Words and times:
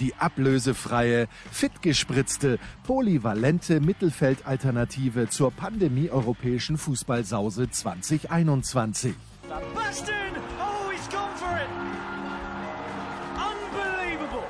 Die 0.00 0.14
ablösefreie, 0.14 1.26
fitgespritzte, 1.50 2.58
polyvalente 2.84 3.80
Mittelfeldalternative 3.80 5.28
zur 5.28 5.50
Pandemie-europäischen 5.50 6.78
Fußballsause 6.78 7.70
2021. 7.70 9.14
Sebastian! 9.42 10.16
Oh, 10.60 10.90
he's 10.90 11.08
gone 11.08 11.34
for 11.36 11.56
it! 11.56 11.68
Unbelievable! 13.34 14.44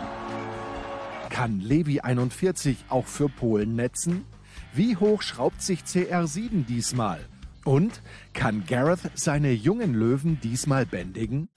Kann 1.31 1.61
Levi 1.61 2.01
41 2.01 2.77
auch 2.91 3.07
für 3.07 3.29
Polen 3.29 3.75
netzen? 3.75 4.27
Wie 4.75 4.97
hoch 4.97 5.23
schraubt 5.23 5.63
sich 5.63 5.81
CR7 5.81 6.67
diesmal? 6.67 7.21
Und 7.65 8.03
kann 8.35 8.65
Gareth 8.67 9.11
seine 9.15 9.53
jungen 9.53 9.95
Löwen 9.95 10.41
diesmal 10.43 10.85
bändigen? 10.85 11.49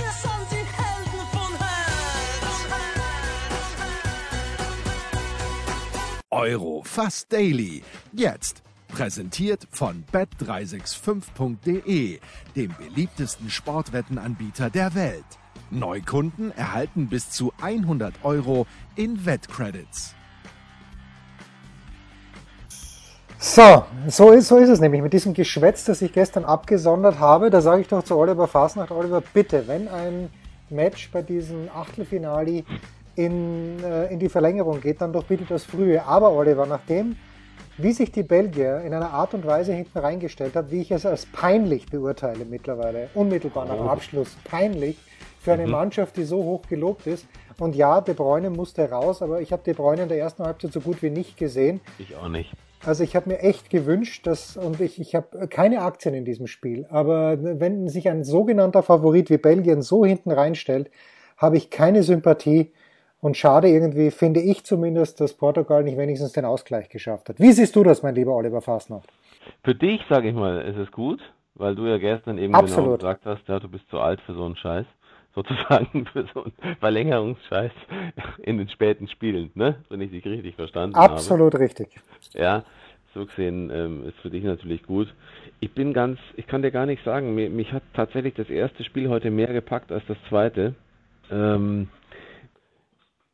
Euro 6.42 6.82
fast 6.84 7.32
daily. 7.32 7.84
Jetzt 8.14 8.64
präsentiert 8.88 9.68
von 9.70 10.04
bet365.de, 10.12 12.20
dem 12.56 12.76
beliebtesten 12.80 13.52
Sportwettenanbieter 13.52 14.72
der 14.72 14.96
Welt. 14.96 15.24
Neukunden 15.70 16.52
erhalten 16.58 17.10
bis 17.10 17.30
zu 17.30 17.54
100 17.62 18.16
Euro 18.24 18.66
in 18.96 19.24
Wettcredits. 19.24 20.16
So, 23.38 23.86
so 24.08 24.32
ist, 24.32 24.48
so 24.48 24.58
ist 24.58 24.70
es 24.70 24.80
nämlich 24.80 25.04
mit 25.04 25.14
diesem 25.14 25.36
Geschwätz, 25.36 25.86
das 25.86 26.02
ich 26.02 26.12
gestern 26.12 26.44
abgesondert 26.44 27.20
habe. 27.20 27.52
Da 27.52 27.62
sage 27.62 27.82
ich 27.82 27.88
doch 27.88 28.04
zu 28.04 28.18
Oliver 28.18 28.48
Fasnacht, 28.48 28.90
Oliver, 28.90 29.22
bitte, 29.22 29.68
wenn 29.68 29.88
ein 29.88 30.32
Match 30.72 31.12
bei 31.12 31.22
diesem 31.22 31.70
Achtelfinale 31.70 32.64
in, 33.16 33.84
äh, 33.84 34.12
in 34.12 34.20
die 34.20 34.30
Verlängerung 34.30 34.82
geht, 34.82 35.02
dann 35.02 35.14
doch 35.14 35.24
bitte 35.24 35.46
das 35.48 35.64
Frühe. 35.64 36.04
Aber 36.06 36.32
Oliver, 36.32 36.66
nachdem, 36.66 37.16
wie 37.78 37.92
sich 37.92 38.12
die 38.12 38.24
Belgier 38.24 38.82
in 38.82 38.94
einer 38.94 39.12
Art 39.12 39.34
und 39.34 39.46
Weise 39.46 39.74
hinten 39.74 39.98
reingestellt 39.98 40.56
hat, 40.56 40.72
wie 40.72 40.82
ich 40.82 40.92
es 40.92 41.06
als 41.06 41.26
peinlich 41.26 41.88
beurteile 41.88 42.46
mittlerweile, 42.46 43.10
unmittelbar 43.14 43.66
nach 43.66 43.80
Abschluss, 43.80 44.36
peinlich 44.44 44.98
für 45.40 45.54
eine 45.54 45.68
Mannschaft, 45.68 46.18
die 46.18 46.24
so 46.24 46.44
hoch 46.44 46.62
gelobt 46.68 47.08
ist. 47.08 47.26
Und 47.60 47.76
ja, 47.76 48.02
De 48.02 48.14
Bruyne 48.14 48.50
musste 48.50 48.90
raus, 48.90 49.22
aber 49.22 49.42
ich 49.42 49.52
habe 49.52 49.64
De 49.64 49.74
Bruyne 49.74 50.04
in 50.04 50.10
der 50.10 50.20
ersten 50.20 50.44
Halbzeit 50.44 50.72
so 50.72 50.82
gut 50.82 51.02
wie 51.02 51.10
nicht 51.10 51.38
gesehen. 51.38 51.82
Ich 51.98 52.16
auch 52.16 52.28
nicht. 52.28 52.54
Also 52.84 53.04
ich 53.04 53.16
habe 53.16 53.30
mir 53.30 53.40
echt 53.40 53.70
gewünscht, 53.70 54.26
dass, 54.26 54.58
und 54.58 54.82
ich, 54.82 55.00
ich 55.00 55.14
habe 55.14 55.48
keine 55.48 55.82
Aktien 55.82 56.16
in 56.16 56.26
diesem 56.26 56.48
Spiel, 56.48 56.88
aber 56.90 57.38
wenn 57.40 57.88
sich 57.88 58.10
ein 58.10 58.24
sogenannter 58.24 58.82
Favorit 58.82 59.30
wie 59.30 59.38
Belgien 59.38 59.84
so 59.84 60.04
hinten 60.04 60.32
reinstellt, 60.32 60.90
habe 61.38 61.58
ich 61.58 61.70
keine 61.70 62.02
Sympathie 62.02 62.72
und 63.22 63.38
schade 63.38 63.70
irgendwie, 63.70 64.12
finde 64.12 64.42
ich 64.42 64.64
zumindest, 64.66 65.22
dass 65.22 65.34
Portugal 65.34 65.84
nicht 65.84 65.98
wenigstens 65.98 66.34
den 66.34 66.44
Ausgleich 66.44 66.90
geschafft 66.90 67.30
hat. 67.30 67.40
Wie 67.40 67.52
siehst 67.52 67.76
du 67.76 67.84
das, 67.84 68.04
mein 68.04 68.16
lieber 68.16 68.36
Oliver 68.36 68.62
Fasnacht? 68.62 69.10
Für 69.64 69.76
dich, 69.76 70.02
sage 70.10 70.30
ich 70.30 70.36
mal, 70.36 70.62
ist 70.62 70.78
es 70.78 70.92
gut, 70.92 71.22
weil 71.56 71.76
du 71.76 71.86
ja 71.86 71.98
gestern 71.98 72.38
eben 72.38 72.54
Absolut. 72.56 73.00
genau 73.00 73.14
gesagt 73.14 73.26
hast, 73.26 73.48
ja, 73.48 73.60
du 73.60 73.70
bist 73.70 73.88
zu 73.90 74.00
alt 74.00 74.20
für 74.22 74.34
so 74.34 74.44
einen 74.44 74.56
Scheiß. 74.56 74.86
Sozusagen 75.34 76.06
für 76.12 76.26
so 76.34 76.44
einen 76.44 76.76
Verlängerungsscheiß 76.82 77.72
in 78.40 78.58
den 78.58 78.68
späten 78.68 79.08
Spielen, 79.08 79.50
ne? 79.56 79.78
Wenn 79.88 80.02
ich 80.02 80.12
dich 80.12 80.26
richtig 80.26 80.56
verstanden 80.56 80.98
habe. 80.98 81.14
Absolut 81.14 81.56
richtig. 81.56 81.88
Ja, 82.34 82.66
so 83.14 83.26
gesehen 83.26 83.72
ähm, 83.74 84.06
ist 84.06 84.18
für 84.18 84.30
dich 84.30 84.44
natürlich 84.44 84.84
gut. 84.84 85.14
Ich 85.62 85.74
bin 85.74 85.94
ganz, 85.94 86.20
ich 86.36 86.48
kann 86.48 86.64
dir 86.64 86.72
gar 86.72 86.86
nicht 86.86 87.02
sagen, 87.06 87.34
mir, 87.34 87.50
mich 87.50 87.72
hat 87.72 87.84
tatsächlich 87.94 88.34
das 88.34 88.50
erste 88.50 88.84
Spiel 88.84 89.08
heute 89.08 89.32
mehr 89.32 89.54
gepackt 89.54 89.94
als 89.94 90.04
das 90.06 90.18
zweite. 90.28 90.76
Ähm, 91.32 91.88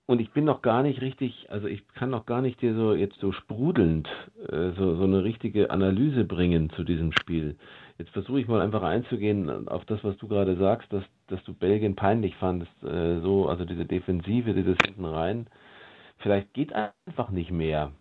und 0.07 0.21
ich 0.21 0.31
bin 0.31 0.45
noch 0.45 0.61
gar 0.61 0.83
nicht 0.83 1.01
richtig, 1.01 1.47
also 1.51 1.67
ich 1.67 1.85
kann 1.89 2.09
noch 2.09 2.25
gar 2.25 2.41
nicht 2.41 2.61
dir 2.61 2.73
so 2.73 2.93
jetzt 2.93 3.19
so 3.19 3.33
sprudelnd 3.33 4.07
äh, 4.49 4.71
so, 4.71 4.95
so 4.95 5.03
eine 5.03 5.23
richtige 5.23 5.69
Analyse 5.69 6.23
bringen 6.23 6.69
zu 6.71 6.85
diesem 6.85 7.11
Spiel. 7.11 7.57
Jetzt 7.97 8.11
versuche 8.11 8.39
ich 8.39 8.47
mal 8.47 8.61
einfach 8.61 8.83
einzugehen 8.83 9.67
auf 9.67 9.83
das, 9.85 10.03
was 10.03 10.17
du 10.17 10.29
gerade 10.29 10.55
sagst, 10.55 10.91
dass, 10.93 11.03
dass 11.27 11.43
du 11.43 11.53
Belgien 11.53 11.95
peinlich 11.95 12.35
fandest, 12.37 12.71
äh, 12.83 13.19
so, 13.19 13.49
also 13.49 13.65
diese 13.65 13.85
Defensive, 13.85 14.53
dieses 14.53 14.77
hinten 14.85 15.05
rein. 15.05 15.47
Vielleicht 16.19 16.53
geht 16.53 16.71
einfach 16.73 17.29
nicht 17.29 17.51
mehr. 17.51 17.91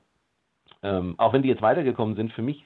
Ähm, 0.85 1.17
auch 1.19 1.33
wenn 1.33 1.43
die 1.43 1.49
jetzt 1.49 1.63
weitergekommen 1.63 2.15
sind, 2.15 2.33
für 2.33 2.43
mich 2.43 2.65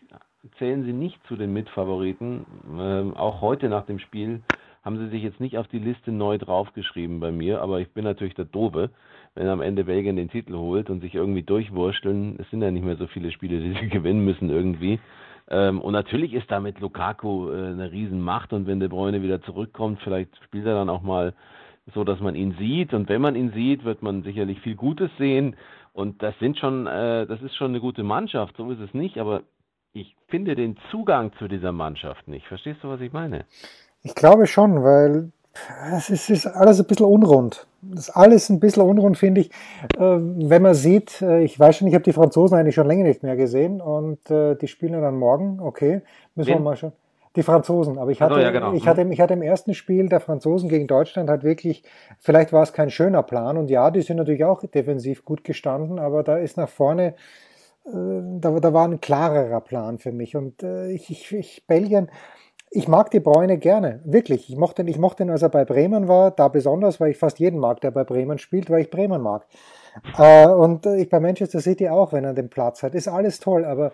zählen 0.59 0.85
sie 0.85 0.93
nicht 0.93 1.19
zu 1.29 1.37
den 1.37 1.53
Mitfavoriten. 1.55 2.45
Ähm, 2.79 3.17
auch 3.17 3.41
heute 3.41 3.71
nach 3.71 3.87
dem 3.87 3.99
Spiel 4.01 4.43
haben 4.83 4.99
sie 4.99 5.09
sich 5.09 5.23
jetzt 5.23 5.41
nicht 5.41 5.59
auf 5.59 5.69
die 5.69 5.79
Liste 5.79 6.11
neu 6.11 6.39
draufgeschrieben 6.39 7.21
bei 7.21 7.31
mir, 7.31 7.61
aber 7.61 7.81
ich 7.81 7.93
bin 7.93 8.05
natürlich 8.05 8.35
der 8.35 8.47
Dobe, 8.47 8.91
wenn 9.35 9.47
am 9.49 9.61
Ende 9.61 9.85
Belgien 9.85 10.17
den 10.17 10.31
Titel 10.31 10.55
holt 10.55 10.91
und 10.91 11.01
sich 11.01 11.15
irgendwie 11.15 11.43
durchwursteln. 11.43 12.37
Es 12.39 12.49
sind 12.51 12.63
ja 12.63 12.71
nicht 12.71 12.85
mehr 12.85 12.97
so 12.97 13.07
viele 13.07 13.31
Spiele, 13.31 13.61
die 13.61 13.79
sie 13.79 13.89
gewinnen 13.91 14.25
müssen 14.25 14.49
irgendwie. 14.51 14.99
Ähm, 15.49 15.81
und 15.81 15.93
natürlich 15.93 16.33
ist 16.33 16.51
da 16.51 16.61
mit 16.61 16.81
Lukaku 16.81 17.51
äh, 17.51 17.67
eine 17.67 17.91
Riesenmacht 17.91 18.53
und 18.53 18.67
wenn 18.67 18.81
De 18.81 18.89
Bruyne 18.89 19.23
wieder 19.23 19.43
zurückkommt, 19.43 20.01
vielleicht 20.03 20.31
spielt 20.45 20.67
er 20.67 20.75
dann 20.75 20.89
auch 20.89 21.03
mal 21.03 21.35
so, 21.93 22.05
dass 22.05 22.21
man 22.21 22.37
ihn 22.37 22.55
sieht 22.59 22.95
und 22.95 23.09
wenn 23.09 23.21
man 23.21 23.35
ihn 23.35 23.51
sieht, 23.53 23.85
wird 23.85 24.01
man 24.01 24.23
sicherlich 24.23 24.61
viel 24.61 24.77
Gutes 24.77 25.11
sehen 25.19 25.57
und 25.93 26.23
das 26.23 26.39
sind 26.39 26.57
schon, 26.59 26.87
äh, 26.87 27.27
das 27.27 27.43
ist 27.43 27.57
schon 27.57 27.73
eine 27.73 27.81
gute 27.81 28.05
Mannschaft, 28.05 28.57
so 28.57 28.71
ist 28.71 28.81
es 28.81 28.95
nicht, 28.95 29.19
aber 29.19 29.43
ich 29.93 30.15
finde 30.29 30.55
den 30.55 30.77
Zugang 30.93 31.33
zu 31.39 31.49
dieser 31.49 31.73
Mannschaft 31.73 32.29
nicht. 32.29 32.47
Verstehst 32.47 32.85
du, 32.85 32.89
was 32.89 33.01
ich 33.01 33.13
meine? 33.13 33.45
Ich 34.03 34.15
glaube 34.15 34.47
schon, 34.47 34.83
weil 34.83 35.31
es 35.93 36.11
ist, 36.11 36.47
alles 36.47 36.81
ein 36.81 36.87
bisschen 36.87 37.07
unrund. 37.07 37.67
Das 37.83 38.09
ist 38.09 38.11
alles 38.11 38.49
ein 38.51 38.61
bisschen 38.61 38.83
unrund, 38.83 39.19
finde 39.19 39.43
ich. 39.43 39.51
Äh, 39.97 40.19
wenn 40.19 40.63
man 40.63 40.75
sieht, 40.75 41.23
äh, 41.23 41.43
ich 41.43 41.59
weiß 41.59 41.77
schon, 41.77 41.89
ich 41.89 41.95
habe 41.95 42.05
die 42.05 42.13
Franzosen 42.13 42.57
eigentlich 42.57 42.75
schon 42.75 42.87
länger 42.87 43.05
nicht 43.05 43.23
mehr 43.23 43.37
gesehen 43.37 43.81
und 43.81 44.31
äh, 44.31 44.55
die 44.55 44.69
spielen 44.69 45.01
dann 45.01 45.19
morgen, 45.19 45.61
okay, 45.61 46.03
müssen 46.35 46.49
wir 46.49 46.57
Wen? 46.57 46.63
mal 46.63 46.77
schauen. 46.77 46.93
Die 47.37 47.45
Franzosen, 47.45 47.97
aber 47.97 48.11
ich 48.11 48.21
hatte, 48.21 48.41
ja, 48.41 48.51
genau. 48.51 48.73
ich, 48.73 48.89
hatte, 48.89 49.03
ich 49.03 49.21
hatte 49.21 49.35
im 49.35 49.43
ersten 49.43 49.73
Spiel 49.73 50.09
der 50.09 50.19
Franzosen 50.19 50.69
gegen 50.69 50.89
Deutschland 50.89 51.31
halt 51.31 51.45
wirklich, 51.45 51.85
vielleicht 52.19 52.53
war 52.53 52.65
es 52.65 52.73
kein 52.73 52.91
schöner 52.91 53.23
Plan 53.23 53.57
und 53.57 53.71
ja, 53.71 53.93
die 53.93 54.03
sind 54.03 54.17
natürlich 54.17 54.45
auch 54.45 54.65
defensiv 54.65 55.25
gut 55.25 55.45
gestanden, 55.45 56.01
aber 56.01 56.25
da 56.25 56.39
ist 56.39 56.57
nach 56.57 56.69
vorne, 56.69 57.15
äh, 57.87 57.91
da, 58.41 58.51
da 58.59 58.75
war 58.75 58.89
ein 58.89 59.01
klarerer 59.01 59.61
Plan 59.61 59.99
für 59.99 60.11
mich 60.11 60.35
und 60.35 60.65
ich, 60.89 61.09
ich, 61.09 61.33
ich, 61.33 61.65
Belgien, 61.69 62.11
ich 62.71 62.87
mag 62.89 63.11
die 63.11 63.21
Bräune 63.21 63.59
gerne, 63.59 64.01
wirklich. 64.05 64.49
Ich 64.49 64.57
mochte, 64.57 64.83
ihn- 64.83 64.89
ich 64.89 64.99
mochte 64.99 65.25
ihn, 65.25 65.31
als 65.31 65.43
er 65.43 65.49
bei 65.49 65.65
Bremen 65.65 66.07
war, 66.09 66.31
da 66.31 66.49
besonders, 66.49 67.01
weil 67.01 67.11
ich 67.11 67.19
fast 67.19 67.39
jeden 67.41 67.59
mag, 67.59 67.81
der 67.81 67.91
bei 67.91 68.05
Bremen 68.05 68.39
spielt, 68.39 68.71
weil 68.71 68.83
ich 68.83 68.91
Bremen 68.91 69.21
mag. 69.23 69.47
Äh, 70.17 70.47
und 70.47 70.87
äh, 70.87 70.97
ich 70.97 71.09
bei 71.09 71.19
Manchester 71.21 71.61
City 71.61 71.89
auch, 71.89 72.13
wenn 72.13 72.25
er 72.25 72.33
den 72.35 72.49
Platz 72.49 72.83
hat. 72.83 72.95
Ist 72.95 73.09
alles 73.09 73.41
toll, 73.41 73.65
aber 73.65 73.93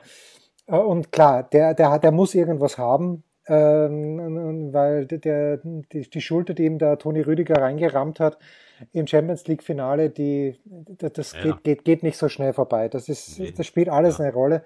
äh, 0.66 0.76
und 0.76 1.10
klar, 1.10 1.42
der, 1.44 1.72
der, 1.74 1.90
hat- 1.90 2.04
der 2.04 2.12
muss 2.12 2.34
irgendwas 2.34 2.76
haben, 2.76 3.22
ähm, 3.48 4.72
weil 4.72 5.06
der, 5.06 5.58
die, 5.58 6.10
die 6.10 6.20
Schulter, 6.20 6.52
die 6.52 6.64
ihm 6.66 6.78
da 6.78 6.96
Toni 6.96 7.20
Rüdiger 7.20 7.62
reingerammt 7.62 8.20
hat 8.20 8.38
im 8.92 9.06
Champions 9.06 9.46
League 9.46 9.62
Finale, 9.62 10.10
die, 10.10 10.58
das 10.98 11.12
das 11.14 11.32
Ja. 11.32 11.40
geht, 11.42 11.64
geht, 11.64 11.84
geht 11.84 12.02
nicht 12.02 12.18
so 12.18 12.28
schnell 12.28 12.52
vorbei. 12.52 12.88
Das, 12.88 13.08
ist, 13.08 13.38
Nee. 13.38 13.52
das 13.56 13.64
spielt 13.66 13.88
alles 13.88 14.18
Ja. 14.18 14.24
eine 14.24 14.34
Rolle. 14.34 14.62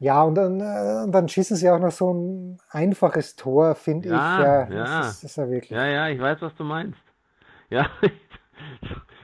Ja, 0.00 0.22
und 0.22 0.36
dann, 0.36 0.60
äh, 0.60 1.10
dann 1.10 1.28
schießen 1.28 1.56
sie 1.56 1.68
auch 1.70 1.80
noch 1.80 1.90
so 1.90 2.12
ein 2.14 2.58
einfaches 2.70 3.34
Tor, 3.34 3.74
finde 3.74 4.10
Ja, 4.10 4.14
ich. 4.16 4.38
Ja, 4.38 4.68
ja. 4.70 5.00
Das 5.00 5.14
ist, 5.14 5.24
das 5.24 5.30
ist 5.32 5.36
ja 5.36 5.50
wirklich. 5.50 5.70
Ja, 5.70 5.86
ja, 5.86 6.08
ich 6.08 6.20
weiß, 6.20 6.40
was 6.40 6.54
du 6.54 6.64
meinst. 6.64 7.00
Ja, 7.70 7.86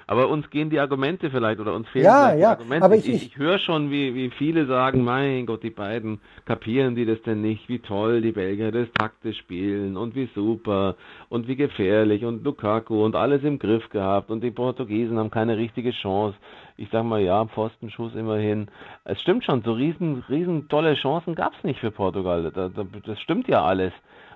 aber 0.07 0.29
uns 0.29 0.49
gehen 0.51 0.71
die 0.71 0.79
Argumente 0.81 1.31
vielleicht 1.31 1.61
oder 1.61 1.75
uns 1.75 1.89
fehlen 1.89 2.05
Ja, 2.05 2.27
vielleicht 2.29 2.41
ja, 2.41 2.55
die 2.55 2.61
Argumente. 2.61 2.85
aber 2.85 2.97
ich, 2.97 3.09
ich- 3.09 3.27
ich, 3.27 3.39
höre 3.39 3.59
schon, 3.59 3.91
wie, 3.91 4.15
wie 4.15 4.31
viele 4.31 4.67
sagen, 4.67 5.03
mein 5.05 5.47
Gott, 5.47 5.63
die 5.63 5.71
beiden 5.71 6.21
kapieren 6.45 6.95
die 6.95 7.07
das 7.07 7.21
denn 7.23 7.41
nicht, 7.41 7.69
wie 7.69 7.79
toll 7.79 8.21
die 8.21 8.33
Belgier 8.33 8.71
das 8.73 8.89
taktisch 8.93 9.39
spielen 9.39 9.97
und 9.97 10.15
wie 10.15 10.29
super 10.35 10.97
und 11.29 11.49
wie 11.49 11.57
gefährlich 11.57 12.25
und 12.25 12.45
Lukaku 12.45 13.05
und 13.05 13.17
alles 13.17 13.43
im 13.45 13.59
Griff 13.59 13.89
gehabt 13.91 14.31
und 14.31 14.43
die 14.43 14.51
Portugiesen 14.51 15.19
haben 15.19 15.31
keine 15.31 15.57
richtige 15.57 15.91
Chance. 15.93 16.37
Ich 16.77 16.89
sag 16.91 17.05
mal, 17.05 17.21
ja, 17.23 17.45
Pfostenschuss 17.47 18.15
immerhin. 18.17 18.69
Es 19.05 19.21
stimmt 19.21 19.45
schon, 19.45 19.63
so 19.63 19.73
riesen, 19.73 20.25
riesen 20.29 20.69
tolle 20.69 20.95
Chancen 20.97 21.35
gab's 21.37 21.63
nicht 21.63 21.79
für 21.79 21.93
Portugal. 21.93 22.51
Da, 22.53 22.69
da, 22.69 22.85
das 23.07 23.21
stimmt 23.21 23.47
ja 23.49 23.63
alles. 23.65 23.93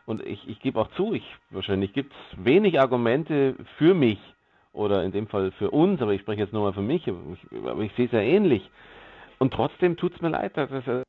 Und 0.07 0.25
ich, 0.25 0.49
ich 0.49 0.61
gebe 0.61 0.81
auch 0.81 0.89
zu, 0.93 1.13
ich, 1.15 1.25
wahrscheinlich 1.51 1.93
gibt 1.93 2.13
es 2.13 2.45
wenig 2.45 2.81
Argumente 2.81 3.57
für 3.77 3.93
mich 3.93 4.19
oder 4.73 5.03
in 5.05 5.13
dem 5.13 5.27
Fall 5.27 5.53
für 5.53 5.71
uns, 5.71 6.01
aber 6.03 6.13
ich 6.13 6.21
spreche 6.21 6.43
jetzt 6.43 6.53
nur 6.53 6.63
mal 6.63 6.73
für 6.73 6.83
mich, 6.83 7.09
aber 7.09 7.21
ich, 7.33 7.67
aber 7.67 7.83
ich 7.83 7.93
sehe 7.95 8.07
es 8.07 8.13
ja 8.13 8.21
ähnlich. 8.21 8.69
Und 9.39 9.53
trotzdem 9.55 9.97
tut 9.97 10.15
es 10.15 10.21
mir 10.21 10.31
leid, 10.31 10.57
dass 10.57 10.71
es, 10.71 10.87
äh, 10.87 11.03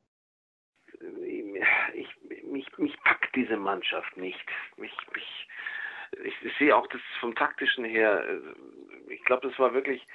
ich, 1.94 2.08
mich, 2.44 2.78
mich 2.78 2.98
diese 3.36 3.58
Mannschaft 3.58 4.18
nicht. 4.18 4.46
Mich, 4.78 4.96
mich, 5.14 5.48
ich, 6.24 6.46
ich 6.46 6.58
sehe 6.58 6.76
auch 6.76 6.88
das 6.88 7.02
vom 7.20 7.36
taktischen 7.36 7.86
her, 7.86 8.24
äh, 8.28 9.14
ich 9.14 9.24
glaube, 9.26 9.48
das 9.48 9.58
war 9.60 9.74
wirklich, 9.74 10.06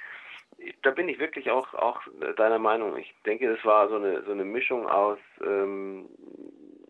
da 0.83 0.91
bin 0.91 1.09
ich 1.09 1.19
wirklich 1.19 1.49
auch, 1.51 1.73
auch 1.73 2.01
deiner 2.37 2.59
Meinung. 2.59 2.97
Ich 2.97 3.13
denke, 3.25 3.53
das 3.53 3.63
war 3.65 3.89
so 3.89 3.95
eine, 3.95 4.23
so 4.23 4.31
eine 4.31 4.45
Mischung 4.45 4.87
aus, 4.87 5.19
ähm, 5.41 6.07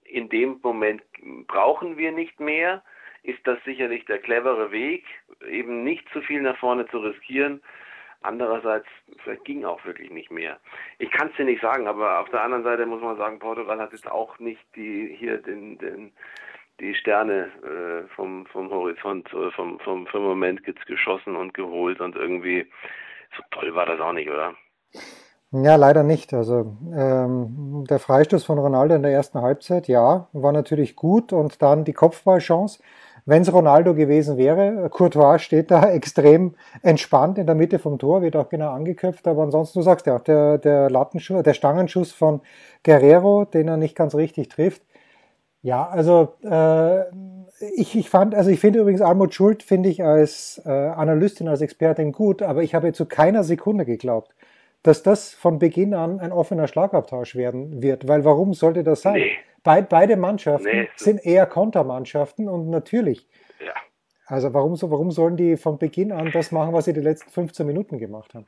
in 0.03 0.29
dem 0.29 0.59
Moment 0.61 1.01
brauchen 1.47 1.97
wir 1.97 2.11
nicht 2.11 2.39
mehr, 2.39 2.83
ist 3.23 3.45
das 3.45 3.57
sicherlich 3.65 4.05
der 4.05 4.19
clevere 4.19 4.71
Weg, 4.71 5.03
eben 5.49 5.83
nicht 5.83 6.07
zu 6.13 6.21
viel 6.21 6.41
nach 6.41 6.57
vorne 6.57 6.87
zu 6.87 6.99
riskieren. 6.99 7.61
Andererseits, 8.21 8.87
vielleicht 9.23 9.45
ging 9.45 9.65
auch 9.65 9.83
wirklich 9.85 10.09
nicht 10.09 10.31
mehr. 10.31 10.57
Ich 10.97 11.11
kann 11.11 11.29
es 11.29 11.35
dir 11.35 11.45
nicht 11.45 11.61
sagen, 11.61 11.87
aber 11.87 12.19
auf 12.19 12.29
der 12.29 12.41
anderen 12.41 12.63
Seite 12.63 12.85
muss 12.85 13.01
man 13.01 13.17
sagen, 13.17 13.37
Portugal 13.37 13.79
hat 13.79 13.91
jetzt 13.91 14.09
auch 14.09 14.39
nicht 14.39 14.61
die 14.75 15.15
hier 15.19 15.37
den, 15.37 15.77
den 15.77 16.11
die 16.79 16.93
Sterne 16.93 17.47
äh, 17.63 18.07
vom, 18.15 18.45
vom 18.47 18.69
Horizont, 18.69 19.31
äh, 19.33 19.51
vom, 19.51 19.79
vom 19.79 20.07
Firmament 20.07 20.61
geschossen 20.85 21.35
und 21.35 21.53
geholt 21.53 22.01
und 22.01 22.15
irgendwie 22.15 22.67
so 23.37 23.43
toll 23.51 23.73
war 23.75 23.85
das 23.85 23.99
auch 23.99 24.13
nicht, 24.13 24.29
oder? 24.29 24.53
Ja, 25.51 25.75
leider 25.75 26.03
nicht. 26.03 26.33
Also 26.33 26.75
ähm, 26.93 27.85
der 27.89 27.99
Freistoß 27.99 28.43
von 28.43 28.59
Ronaldo 28.59 28.95
in 28.95 29.03
der 29.03 29.11
ersten 29.11 29.41
Halbzeit, 29.41 29.87
ja, 29.87 30.27
war 30.33 30.51
natürlich 30.51 30.95
gut 30.95 31.31
und 31.31 31.61
dann 31.61 31.85
die 31.85 31.93
Kopfballchance. 31.93 32.81
Wenn 33.27 33.41
es 33.41 33.51
Ronaldo 33.51 33.95
gewesen 33.95 34.37
wäre, 34.37 34.87
Courtois 34.91 35.39
steht 35.39 35.71
da 35.71 35.89
extrem 35.91 36.53
entspannt 36.83 37.39
in 37.39 37.47
der 37.47 37.55
Mitte 37.55 37.79
vom 37.79 37.97
Tor, 37.97 38.21
wird 38.21 38.35
auch 38.35 38.49
genau 38.49 38.69
angeköpft, 38.71 39.27
aber 39.27 39.43
ansonsten, 39.43 39.79
du 39.79 39.83
sagst 39.83 40.05
ja, 40.05 40.19
der, 40.19 40.59
der 40.59 40.89
Lattenschuss, 40.91 41.41
der 41.41 41.53
Stangenschuss 41.53 42.11
von 42.11 42.41
Guerrero, 42.83 43.45
den 43.45 43.67
er 43.67 43.77
nicht 43.77 43.95
ganz 43.95 44.13
richtig 44.13 44.49
trifft. 44.49 44.83
Ja, 45.63 45.87
also 45.87 46.35
äh, 46.43 47.05
ich, 47.75 47.95
ich 47.95 48.11
fand, 48.11 48.35
also 48.35 48.51
ich 48.51 48.59
finde 48.59 48.79
übrigens 48.79 49.01
Almut 49.01 49.33
Schuld 49.33 49.63
finde 49.63 49.89
ich 49.89 50.03
als 50.03 50.61
äh, 50.63 50.69
Analystin, 50.69 51.47
als 51.47 51.61
Expertin 51.61 52.11
gut, 52.11 52.43
aber 52.43 52.61
ich 52.61 52.75
habe 52.75 52.93
zu 52.93 53.07
keiner 53.07 53.43
Sekunde 53.43 53.85
geglaubt, 53.85 54.35
dass 54.83 55.01
das 55.01 55.33
von 55.33 55.57
Beginn 55.57 55.95
an 55.95 56.19
ein 56.19 56.31
offener 56.31 56.67
Schlagabtausch 56.67 57.35
werden 57.35 57.81
wird, 57.81 58.07
weil 58.07 58.23
warum 58.23 58.53
sollte 58.53 58.83
das 58.83 59.01
sein? 59.01 59.13
Nee. 59.13 59.31
Be 59.65 59.85
beide 59.89 60.15
Mannschaften 60.15 60.81
nee. 60.81 60.89
sind 60.95 61.25
eher 61.25 61.47
Kontermannschaften 61.47 62.47
und 62.47 62.69
natürlich. 62.69 63.27
Ja. 63.59 63.73
Also 64.27 64.53
warum, 64.53 64.75
so, 64.75 64.91
warum 64.91 65.11
sollen 65.11 65.37
die 65.37 65.57
von 65.57 65.77
Beginn 65.77 66.11
an 66.11 66.31
das 66.31 66.51
machen, 66.51 66.73
was 66.73 66.85
sie 66.85 66.93
die 66.93 67.01
letzten 67.01 67.31
15 67.31 67.65
Minuten 67.65 67.97
gemacht 67.97 68.33
haben? 68.33 68.45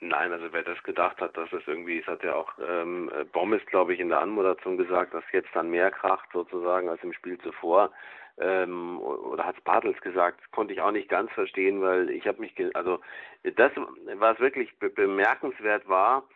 Nein, 0.00 0.32
also 0.32 0.46
wer 0.52 0.62
das 0.62 0.82
gedacht 0.82 1.20
hat, 1.20 1.36
dass 1.36 1.52
es 1.52 1.62
irgendwie, 1.66 1.98
es 1.98 2.06
hat 2.06 2.22
ja 2.22 2.34
auch 2.34 2.50
ähm, 2.66 3.10
Bommes, 3.32 3.60
glaube 3.66 3.92
ich, 3.92 4.00
in 4.00 4.08
der 4.08 4.20
Anmoderation 4.20 4.78
gesagt, 4.78 5.12
dass 5.12 5.24
jetzt 5.32 5.50
dann 5.54 5.70
mehr 5.70 5.90
kracht 5.90 6.28
sozusagen 6.32 6.88
als 6.88 7.02
im 7.02 7.12
Spiel 7.12 7.38
zuvor. 7.38 7.90
Ähm, 8.38 8.98
oder 9.00 9.44
hat 9.44 9.58
es 9.58 9.64
Bartels 9.64 10.00
gesagt, 10.00 10.40
konnte 10.52 10.72
ich 10.72 10.80
auch 10.80 10.92
nicht 10.92 11.10
ganz 11.10 11.30
verstehen, 11.32 11.82
weil 11.82 12.08
ich 12.08 12.26
habe 12.26 12.40
mich, 12.40 12.54
also 12.74 13.00
das, 13.42 13.72
was 14.14 14.40
wirklich 14.40 14.78
be 14.78 14.88
bemerkenswert 14.88 15.86
war, 15.86 16.26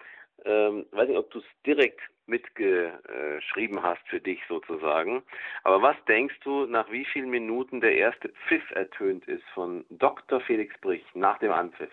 ähm, 0.44 0.84
weiß 0.92 1.08
nicht, 1.08 1.19
ob 1.19 1.31
du 1.31 1.38
es 1.38 1.44
direkt 1.64 2.00
mitgeschrieben 2.26 3.82
hast 3.82 4.06
für 4.09 4.21
dich 4.21 4.41
sozusagen. 4.49 5.23
Aber 5.62 5.82
was 5.82 5.97
denkst 6.06 6.38
du, 6.43 6.67
nach 6.67 6.91
wie 6.91 7.05
vielen 7.05 7.31
Minuten 7.31 7.81
der 7.81 7.94
erste 7.97 8.31
Pfiff 8.47 8.71
ertönt 8.71 9.26
ist 9.29 9.44
von 9.55 9.85
Dr. 9.91 10.41
Felix 10.41 10.75
Brich 10.81 11.05
nach 11.15 11.38
dem 11.38 11.53
Anpfiff? 11.53 11.93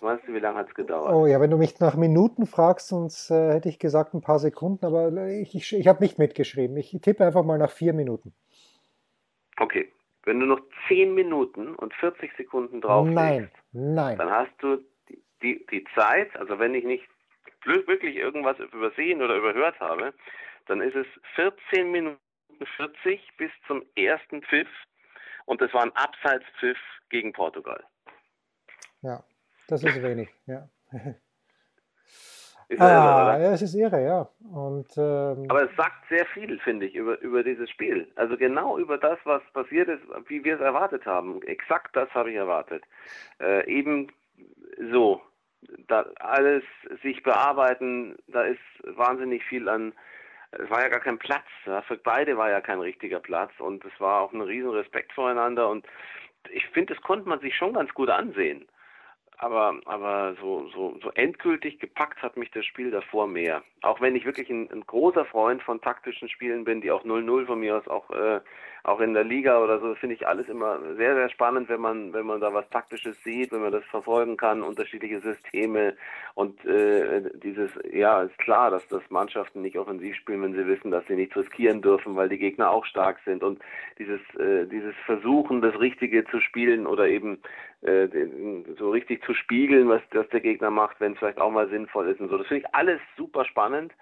Weißt 0.00 0.26
du, 0.26 0.34
wie 0.34 0.40
lange 0.40 0.58
hat 0.58 0.68
es 0.68 0.74
gedauert? 0.74 1.12
Oh 1.14 1.26
ja, 1.26 1.40
wenn 1.40 1.50
du 1.50 1.58
mich 1.58 1.78
nach 1.78 1.94
Minuten 1.94 2.46
fragst, 2.46 2.88
sonst 2.88 3.30
äh, 3.30 3.52
hätte 3.52 3.68
ich 3.68 3.78
gesagt 3.78 4.14
ein 4.14 4.20
paar 4.20 4.40
Sekunden, 4.40 4.84
aber 4.84 5.28
ich, 5.28 5.54
ich, 5.54 5.72
ich 5.72 5.86
habe 5.86 6.02
nicht 6.02 6.18
mitgeschrieben. 6.18 6.76
Ich 6.76 6.96
tippe 7.02 7.24
einfach 7.24 7.44
mal 7.44 7.58
nach 7.58 7.70
vier 7.70 7.92
Minuten. 7.92 8.34
Okay. 9.58 9.92
Wenn 10.24 10.40
du 10.40 10.46
noch 10.46 10.60
zehn 10.88 11.14
Minuten 11.14 11.74
und 11.74 11.94
40 11.94 12.32
Sekunden 12.36 12.80
drauf 12.80 13.06
nein, 13.08 13.50
nein. 13.72 14.18
dann 14.18 14.30
hast 14.30 14.52
du 14.58 14.76
die, 15.08 15.22
die, 15.42 15.66
die 15.66 15.84
Zeit, 15.96 16.34
also 16.36 16.58
wenn 16.58 16.74
ich 16.74 16.84
nicht 16.84 17.04
wirklich 17.64 18.16
irgendwas 18.16 18.58
übersehen 18.58 19.22
oder 19.22 19.36
überhört 19.36 19.78
habe, 19.80 20.14
dann 20.66 20.80
ist 20.80 20.96
es 20.96 21.06
14 21.34 21.90
Minuten 21.90 22.18
40 22.76 23.20
bis 23.36 23.50
zum 23.66 23.82
ersten 23.96 24.42
Pfiff 24.42 24.68
und 25.46 25.60
das 25.60 25.72
war 25.74 25.82
ein 25.82 25.96
Abseitspfiff 25.96 26.78
gegen 27.10 27.32
Portugal. 27.32 27.82
Ja, 29.02 29.24
das 29.68 29.82
ist 29.82 30.02
wenig, 30.02 30.28
ja. 30.46 30.68
Ist 32.68 32.80
ah, 32.80 33.34
irre, 33.34 33.42
ja, 33.42 33.52
es 33.52 33.60
ist 33.60 33.74
irre, 33.74 34.02
ja. 34.02 34.28
Und, 34.50 34.88
ähm, 34.96 35.44
Aber 35.50 35.68
es 35.68 35.76
sagt 35.76 36.08
sehr 36.08 36.24
viel, 36.24 36.58
finde 36.60 36.86
ich, 36.86 36.94
über, 36.94 37.20
über 37.20 37.44
dieses 37.44 37.68
Spiel. 37.68 38.10
Also 38.16 38.38
genau 38.38 38.78
über 38.78 38.96
das, 38.96 39.18
was 39.24 39.42
passiert 39.52 39.88
ist, 39.88 40.00
wie 40.28 40.42
wir 40.42 40.54
es 40.54 40.60
erwartet 40.62 41.04
haben. 41.04 41.42
Exakt 41.42 41.94
das 41.94 42.08
habe 42.14 42.30
ich 42.30 42.36
erwartet. 42.36 42.82
Äh, 43.40 43.70
eben 43.70 44.10
so, 44.90 45.20
da 45.88 46.06
alles 46.20 46.64
sich 47.02 47.22
bearbeiten, 47.22 48.16
da 48.28 48.42
ist 48.42 48.60
wahnsinnig 48.84 49.44
viel 49.44 49.68
an, 49.68 49.92
es 50.52 50.68
war 50.68 50.82
ja 50.82 50.88
gar 50.88 51.00
kein 51.00 51.18
Platz, 51.18 51.46
für 51.86 51.96
beide 51.96 52.36
war 52.36 52.50
ja 52.50 52.60
kein 52.60 52.80
richtiger 52.80 53.20
Platz 53.20 53.52
und 53.58 53.84
es 53.84 54.00
war 54.00 54.20
auch 54.20 54.32
ein 54.32 54.42
riesen 54.42 54.70
Respekt 54.70 55.12
voreinander 55.12 55.68
und 55.68 55.86
ich 56.50 56.66
finde, 56.68 56.94
das 56.94 57.02
konnte 57.02 57.28
man 57.28 57.40
sich 57.40 57.56
schon 57.56 57.74
ganz 57.74 57.92
gut 57.94 58.10
ansehen 58.10 58.66
aber, 59.42 59.80
aber 59.86 60.36
so, 60.40 60.68
so, 60.72 60.96
so 61.02 61.10
endgültig 61.14 61.80
gepackt 61.80 62.22
hat 62.22 62.36
mich 62.36 62.52
das 62.52 62.64
Spiel 62.64 62.92
davor 62.92 63.26
mehr. 63.26 63.64
Auch 63.82 64.00
wenn 64.00 64.14
ich 64.14 64.24
wirklich 64.24 64.48
ein, 64.50 64.70
ein 64.70 64.86
großer 64.86 65.24
Freund 65.24 65.60
von 65.64 65.80
taktischen 65.80 66.28
Spielen 66.28 66.62
bin, 66.62 66.80
die 66.80 66.92
auch 66.92 67.04
0-0 67.04 67.46
von 67.46 67.58
mir 67.58 67.76
aus 67.76 67.88
auch, 67.88 68.08
äh, 68.10 68.40
auch 68.84 69.00
in 69.00 69.14
der 69.14 69.24
Liga 69.24 69.62
oder 69.62 69.78
so, 69.78 69.94
finde 69.94 70.16
ich 70.16 70.26
alles 70.26 70.48
immer 70.48 70.80
sehr, 70.96 71.14
sehr 71.14 71.28
spannend, 71.30 71.68
wenn 71.68 71.80
man, 71.80 72.12
wenn 72.12 72.26
man 72.26 72.40
da 72.40 72.52
was 72.52 72.68
Taktisches 72.70 73.16
sieht, 73.22 73.52
wenn 73.52 73.62
man 73.62 73.72
das 73.72 73.84
verfolgen 73.84 74.36
kann, 74.36 74.62
unterschiedliche 74.62 75.20
Systeme 75.20 75.94
und 76.34 76.64
äh, 76.64 77.30
dieses, 77.34 77.70
ja, 77.92 78.22
ist 78.22 78.36
klar, 78.38 78.70
dass 78.70 78.86
das 78.88 79.02
Mannschaften 79.10 79.62
nicht 79.62 79.78
offensiv 79.78 80.16
spielen, 80.16 80.42
wenn 80.42 80.54
sie 80.54 80.66
wissen, 80.66 80.90
dass 80.90 81.06
sie 81.06 81.14
nichts 81.14 81.36
riskieren 81.36 81.80
dürfen, 81.80 82.16
weil 82.16 82.28
die 82.28 82.38
Gegner 82.38 82.70
auch 82.70 82.84
stark 82.84 83.20
sind 83.24 83.42
und 83.42 83.60
dieses, 83.98 84.20
äh, 84.38 84.66
dieses 84.66 84.94
Versuchen, 85.06 85.60
das 85.62 85.78
Richtige 85.78 86.24
zu 86.24 86.40
spielen 86.40 86.86
oder 86.86 87.06
eben 87.06 87.38
äh, 87.82 88.08
so 88.78 88.90
richtig 88.90 89.24
zu 89.24 89.34
spiegeln, 89.34 89.88
was, 89.88 90.02
was 90.12 90.28
der 90.30 90.40
Gegner 90.40 90.70
macht, 90.70 91.00
wenn 91.00 91.12
es 91.12 91.18
vielleicht 91.18 91.40
auch 91.40 91.50
mal 91.50 91.68
sinnvoll 91.68 92.08
ist 92.08 92.20
und 92.20 92.30
so. 92.30 92.38
Das 92.38 92.46
finde 92.46 92.66
ich 92.66 92.74
alles 92.74 93.00
super 93.16 93.44
spannend. 93.44 93.92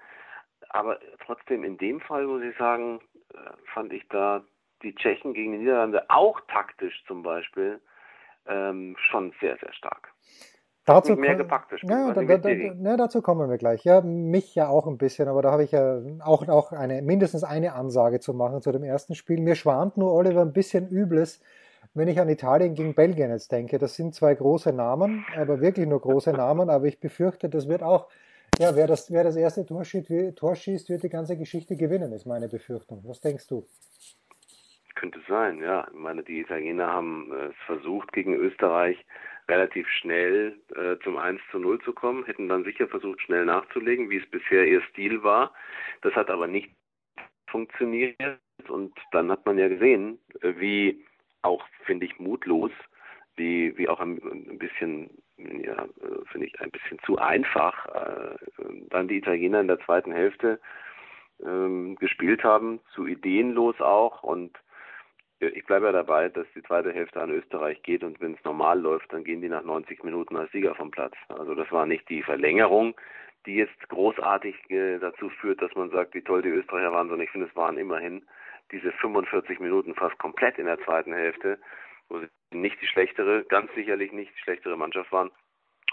Aber 0.71 1.01
trotzdem 1.25 1.65
in 1.65 1.79
dem 1.79 2.01
Fall 2.01 2.27
muss 2.27 2.43
ich 2.43 2.57
sagen, 2.57 3.01
äh, 3.35 3.39
fand 3.75 3.93
ich 3.93 4.07
da 4.09 4.43
die 4.83 4.95
Tschechen 4.95 5.35
gegen 5.35 5.53
die 5.53 5.59
Niederlande 5.59 6.09
auch 6.09 6.41
taktisch 6.49 7.05
zum 7.07 7.23
Beispiel 7.23 7.81
ähm, 8.47 8.97
schon 9.11 9.33
sehr, 9.41 9.57
sehr 9.59 9.73
stark. 9.73 10.13
Dazu, 10.87 11.15
mehr 11.15 11.37
gepackt, 11.37 11.71
das 11.71 11.81
Spiel, 11.81 11.91
ja, 11.91 12.13
da, 12.13 12.23
da, 12.23 12.39
da, 12.39 12.49
ja, 12.49 12.97
dazu 12.97 13.23
kommen 13.23 13.49
wir 13.49 13.59
gleich. 13.59 13.85
Ja, 13.85 14.01
mich 14.01 14.55
ja 14.55 14.69
auch 14.69 14.87
ein 14.87 14.99
bisschen, 14.99 15.29
aber 15.29 15.43
da 15.43 15.53
habe 15.53 15.63
ich 15.63 15.73
ja 15.73 16.01
auch, 16.25 16.49
auch 16.49 16.73
eine, 16.73 17.03
mindestens 17.03 17.45
eine 17.45 17.75
Ansage 17.75 18.19
zu 18.19 18.35
machen 18.35 18.61
zu 18.63 18.73
dem 18.73 18.83
ersten 18.83 19.15
Spiel. 19.15 19.41
Mir 19.41 19.55
schwant 19.55 19.97
nur, 19.99 20.13
Oliver, 20.13 20.41
ein 20.41 20.53
bisschen 20.53 20.89
Übles, 20.89 21.41
wenn 21.95 22.09
ich 22.09 22.19
an 22.19 22.29
Italien 22.29 22.75
gegen 22.75 22.95
Belgien 22.95 23.31
jetzt 23.31 23.53
denke, 23.53 23.79
das 23.79 23.95
sind 23.95 24.15
zwei 24.15 24.35
große 24.35 24.73
Namen, 24.73 25.25
aber 25.37 25.61
wirklich 25.61 25.87
nur 25.87 26.01
große 26.01 26.33
Namen, 26.33 26.71
aber 26.71 26.87
ich 26.87 26.99
befürchte, 26.99 27.49
das 27.49 27.69
wird 27.69 27.83
auch, 27.83 28.09
ja, 28.59 28.75
wer 28.75 28.87
das, 28.87 29.11
wer 29.13 29.23
das 29.23 29.37
erste 29.37 29.67
Tor 29.67 29.85
schießt, 29.85 30.37
Tor 30.37 30.57
schießt, 30.57 30.89
wird 30.89 31.03
die 31.03 31.09
ganze 31.09 31.37
Geschichte 31.37 31.77
gewinnen, 31.77 32.13
ist 32.13 32.27
meine 32.27 32.49
Befürchtung. 32.49 33.03
Was 33.05 33.21
denkst 33.21 33.47
du? 33.49 33.67
Könnte 35.01 35.23
sein, 35.27 35.63
ja. 35.63 35.89
Ich 35.91 35.99
meine, 35.99 36.23
die 36.23 36.41
Italiener 36.41 36.89
haben 36.89 37.33
es 37.33 37.57
versucht, 37.65 38.13
gegen 38.13 38.35
Österreich 38.35 39.03
relativ 39.49 39.89
schnell 39.89 40.61
äh, 40.77 41.03
zum 41.03 41.17
1 41.17 41.41
zu 41.51 41.59
0 41.59 41.81
zu 41.81 41.95
kommen, 41.95 42.27
hätten 42.27 42.51
dann 42.51 42.65
sicher 42.65 42.87
versucht, 42.87 43.19
schnell 43.23 43.47
nachzulegen, 43.47 44.11
wie 44.11 44.19
es 44.19 44.31
bisher 44.31 44.67
ihr 44.67 44.83
Stil 44.91 45.23
war. 45.23 45.55
Das 46.03 46.15
hat 46.15 46.29
aber 46.29 46.47
nicht 46.47 46.71
funktioniert 47.47 48.15
und 48.69 48.93
dann 49.13 49.31
hat 49.31 49.47
man 49.47 49.57
ja 49.57 49.69
gesehen, 49.69 50.19
äh, 50.43 50.53
wie 50.59 51.03
auch, 51.41 51.67
finde 51.87 52.05
ich, 52.05 52.19
mutlos, 52.19 52.71
wie, 53.37 53.75
wie 53.79 53.89
auch 53.89 54.01
ein, 54.01 54.21
ein 54.23 54.59
bisschen, 54.59 55.09
ja, 55.39 55.87
finde 56.31 56.47
ich, 56.47 56.61
ein 56.61 56.71
bisschen 56.71 56.99
zu 57.07 57.17
einfach 57.17 57.87
äh, 57.87 58.37
dann 58.91 59.09
die 59.09 59.17
Italiener 59.17 59.63
in 59.63 59.69
der 59.69 59.81
zweiten 59.81 60.13
Hälfte 60.13 60.61
ähm, 61.43 61.97
gespielt 61.97 62.45
haben, 62.45 62.81
zu 62.95 63.07
ideenlos 63.07 63.81
auch 63.81 64.23
und 64.23 64.61
ich 65.41 65.65
bleibe 65.65 65.87
ja 65.87 65.93
dabei, 65.93 66.29
dass 66.29 66.47
die 66.55 66.63
zweite 66.63 66.93
Hälfte 66.93 67.21
an 67.21 67.31
Österreich 67.31 67.83
geht 67.83 68.05
und 68.05 68.21
wenn 68.21 68.35
es 68.35 68.45
normal 68.45 68.79
läuft, 68.79 69.13
dann 69.13 69.25
gehen 69.25 69.41
die 69.41 69.49
nach 69.49 69.65
90 69.65 70.05
Minuten 70.05 70.37
als 70.37 70.53
Sieger 70.53 70.75
vom 70.75 70.91
Platz. 70.91 71.15
Also 71.29 71.55
das 71.55 71.71
war 71.73 71.87
nicht 71.87 72.09
die 72.11 72.23
Verlängerung, 72.23 72.95
die 73.47 73.55
jetzt 73.55 73.89
großartig 73.89 74.71
äh, 74.71 74.99
dazu 74.99 75.31
führt, 75.31 75.63
dass 75.63 75.75
man 75.75 75.91
sagt, 75.91 76.15
wie 76.15 76.23
toll 76.23 76.43
die 76.43 76.51
Österreicher 76.51 76.93
waren, 76.93 77.09
sondern 77.09 77.25
ich 77.25 77.31
finde, 77.31 77.47
es 77.47 77.57
waren 77.57 77.79
immerhin 77.79 78.23
diese 78.71 78.93
45 78.93 79.61
Minuten 79.61 79.95
fast 79.95 80.19
komplett 80.19 80.59
in 80.59 80.67
der 80.67 80.81
zweiten 80.81 81.15
Hälfte, 81.15 81.59
wo 82.09 82.19
sie 82.19 82.29
nicht 82.53 82.81
die 82.83 82.87
schlechtere, 82.87 83.45
ganz 83.45 83.73
sicherlich 83.75 84.13
nicht 84.13 84.33
die 84.37 84.41
schlechtere 84.41 84.77
Mannschaft 84.77 85.11
waren. 85.11 85.31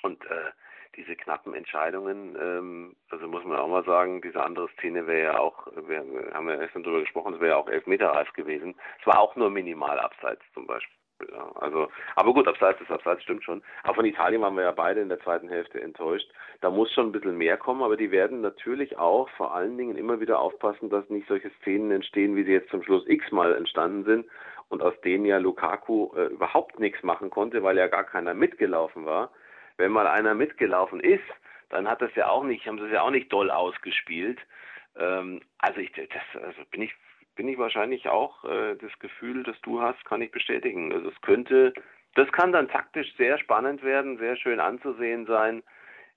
Und 0.01 0.23
äh, 0.25 0.51
diese 0.97 1.15
knappen 1.15 1.53
Entscheidungen, 1.53 2.35
ähm, 2.41 2.95
also 3.11 3.27
muss 3.27 3.45
man 3.45 3.57
auch 3.57 3.67
mal 3.67 3.85
sagen, 3.85 4.21
diese 4.21 4.43
andere 4.43 4.67
Szene 4.69 5.05
wäre 5.07 5.33
ja 5.33 5.39
auch, 5.39 5.67
wir, 5.87 6.03
haben 6.33 6.49
ja 6.49 6.55
gestern 6.57 6.83
drüber 6.83 7.01
gesprochen, 7.01 7.35
es 7.35 7.39
wäre 7.39 7.51
ja 7.51 7.57
auch 7.57 7.69
elfmeterreif 7.69 8.33
gewesen. 8.33 8.75
Es 8.99 9.07
war 9.07 9.19
auch 9.19 9.35
nur 9.35 9.49
minimal 9.49 9.99
abseits 9.99 10.41
zum 10.53 10.65
Beispiel. 10.65 10.97
Ja, 11.31 11.51
also, 11.55 11.87
aber 12.15 12.33
gut, 12.33 12.47
abseits 12.47 12.79
ist 12.81 12.91
abseits, 12.91 13.23
stimmt 13.23 13.43
schon. 13.43 13.63
Aber 13.83 13.95
von 13.95 14.05
Italien 14.05 14.41
waren 14.41 14.55
wir 14.55 14.63
ja 14.63 14.71
beide 14.71 15.01
in 15.01 15.09
der 15.09 15.19
zweiten 15.19 15.49
Hälfte 15.49 15.81
enttäuscht. 15.81 16.29
Da 16.61 16.69
muss 16.69 16.91
schon 16.91 17.07
ein 17.07 17.11
bisschen 17.11 17.37
mehr 17.37 17.57
kommen, 17.57 17.81
aber 17.81 17.97
die 17.97 18.11
werden 18.11 18.41
natürlich 18.41 18.97
auch 18.97 19.29
vor 19.29 19.53
allen 19.53 19.77
Dingen 19.77 19.97
immer 19.97 20.19
wieder 20.19 20.39
aufpassen, 20.39 20.89
dass 20.89 21.09
nicht 21.09 21.27
solche 21.27 21.49
Szenen 21.61 21.91
entstehen, 21.91 22.35
wie 22.35 22.43
sie 22.43 22.51
jetzt 22.51 22.69
zum 22.69 22.83
Schluss 22.83 23.07
x-mal 23.07 23.55
entstanden 23.55 24.03
sind 24.03 24.27
und 24.69 24.83
aus 24.83 24.93
denen 25.01 25.25
ja 25.25 25.37
Lukaku 25.37 26.11
äh, 26.15 26.25
überhaupt 26.27 26.79
nichts 26.79 27.01
machen 27.01 27.29
konnte, 27.31 27.63
weil 27.63 27.77
ja 27.77 27.87
gar 27.87 28.03
keiner 28.03 28.33
mitgelaufen 28.35 29.05
war. 29.05 29.31
Wenn 29.77 29.91
mal 29.91 30.07
einer 30.07 30.33
mitgelaufen 30.33 30.99
ist, 30.99 31.23
dann 31.69 31.87
hat 31.87 32.01
das 32.01 32.13
ja 32.15 32.29
auch 32.29 32.43
nicht, 32.43 32.65
haben 32.65 32.79
sie 32.79 32.85
es 32.85 32.91
ja 32.91 33.01
auch 33.01 33.11
nicht 33.11 33.31
doll 33.31 33.51
ausgespielt. 33.51 34.39
Ähm, 34.97 35.41
also 35.59 35.79
ich, 35.79 35.91
das, 35.91 36.43
also 36.43 36.61
bin 36.71 36.81
ich 36.81 36.93
bin 37.37 37.47
ich 37.47 37.57
wahrscheinlich 37.57 38.09
auch 38.09 38.43
äh, 38.43 38.75
das 38.75 38.91
Gefühl, 38.99 39.43
das 39.43 39.55
du 39.61 39.79
hast, 39.79 40.03
kann 40.03 40.21
ich 40.21 40.31
bestätigen. 40.31 40.91
Also 40.91 41.09
es 41.09 41.21
könnte, 41.21 41.73
das 42.15 42.29
kann 42.33 42.51
dann 42.51 42.67
taktisch 42.67 43.15
sehr 43.15 43.37
spannend 43.37 43.83
werden, 43.83 44.17
sehr 44.17 44.35
schön 44.35 44.59
anzusehen 44.59 45.25
sein. 45.25 45.63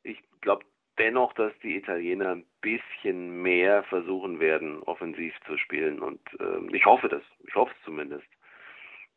Ich 0.02 0.18
glaube 0.40 0.64
dennoch, 0.98 1.32
dass 1.34 1.52
die 1.62 1.76
Italiener 1.76 2.30
ein 2.30 2.46
bisschen 2.62 3.42
mehr 3.42 3.84
versuchen 3.84 4.40
werden, 4.40 4.82
offensiv 4.82 5.34
zu 5.46 5.56
spielen 5.58 6.00
und 6.00 6.20
ähm, 6.40 6.74
ich 6.74 6.84
hoffe 6.84 7.08
das. 7.08 7.22
Ich 7.46 7.54
hoffe 7.54 7.72
es 7.78 7.84
zumindest. 7.84 8.26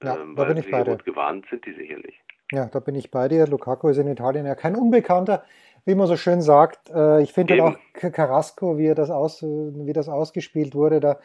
Ja, 0.03 0.21
ähm, 0.21 0.35
da 0.35 0.43
bin 0.43 0.57
ich 0.57 0.69
bei 0.69 0.83
dir. 0.83 0.91
Gut 0.91 1.05
gewarnt 1.05 1.45
sind 1.49 1.65
die 1.65 1.73
sicherlich. 1.73 2.19
Ja, 2.51 2.65
da 2.65 2.79
bin 2.79 2.95
ich 2.95 3.09
bei 3.09 3.27
dir. 3.27 3.47
Lukaku 3.47 3.89
ist 3.89 3.97
in 3.97 4.07
Italien 4.07 4.45
ja 4.45 4.55
kein 4.55 4.75
Unbekannter, 4.75 5.43
wie 5.85 5.95
man 5.95 6.07
so 6.07 6.17
schön 6.17 6.41
sagt. 6.41 6.89
Äh, 6.89 7.21
ich 7.21 7.33
finde 7.33 7.63
auch 7.63 7.75
Carrasco, 7.93 8.77
wie, 8.77 8.93
das 8.93 9.09
aus, 9.09 9.41
wie 9.41 9.93
das 9.93 10.09
ausgespielt 10.09 10.75
wurde, 10.75 10.99
da 10.99 11.19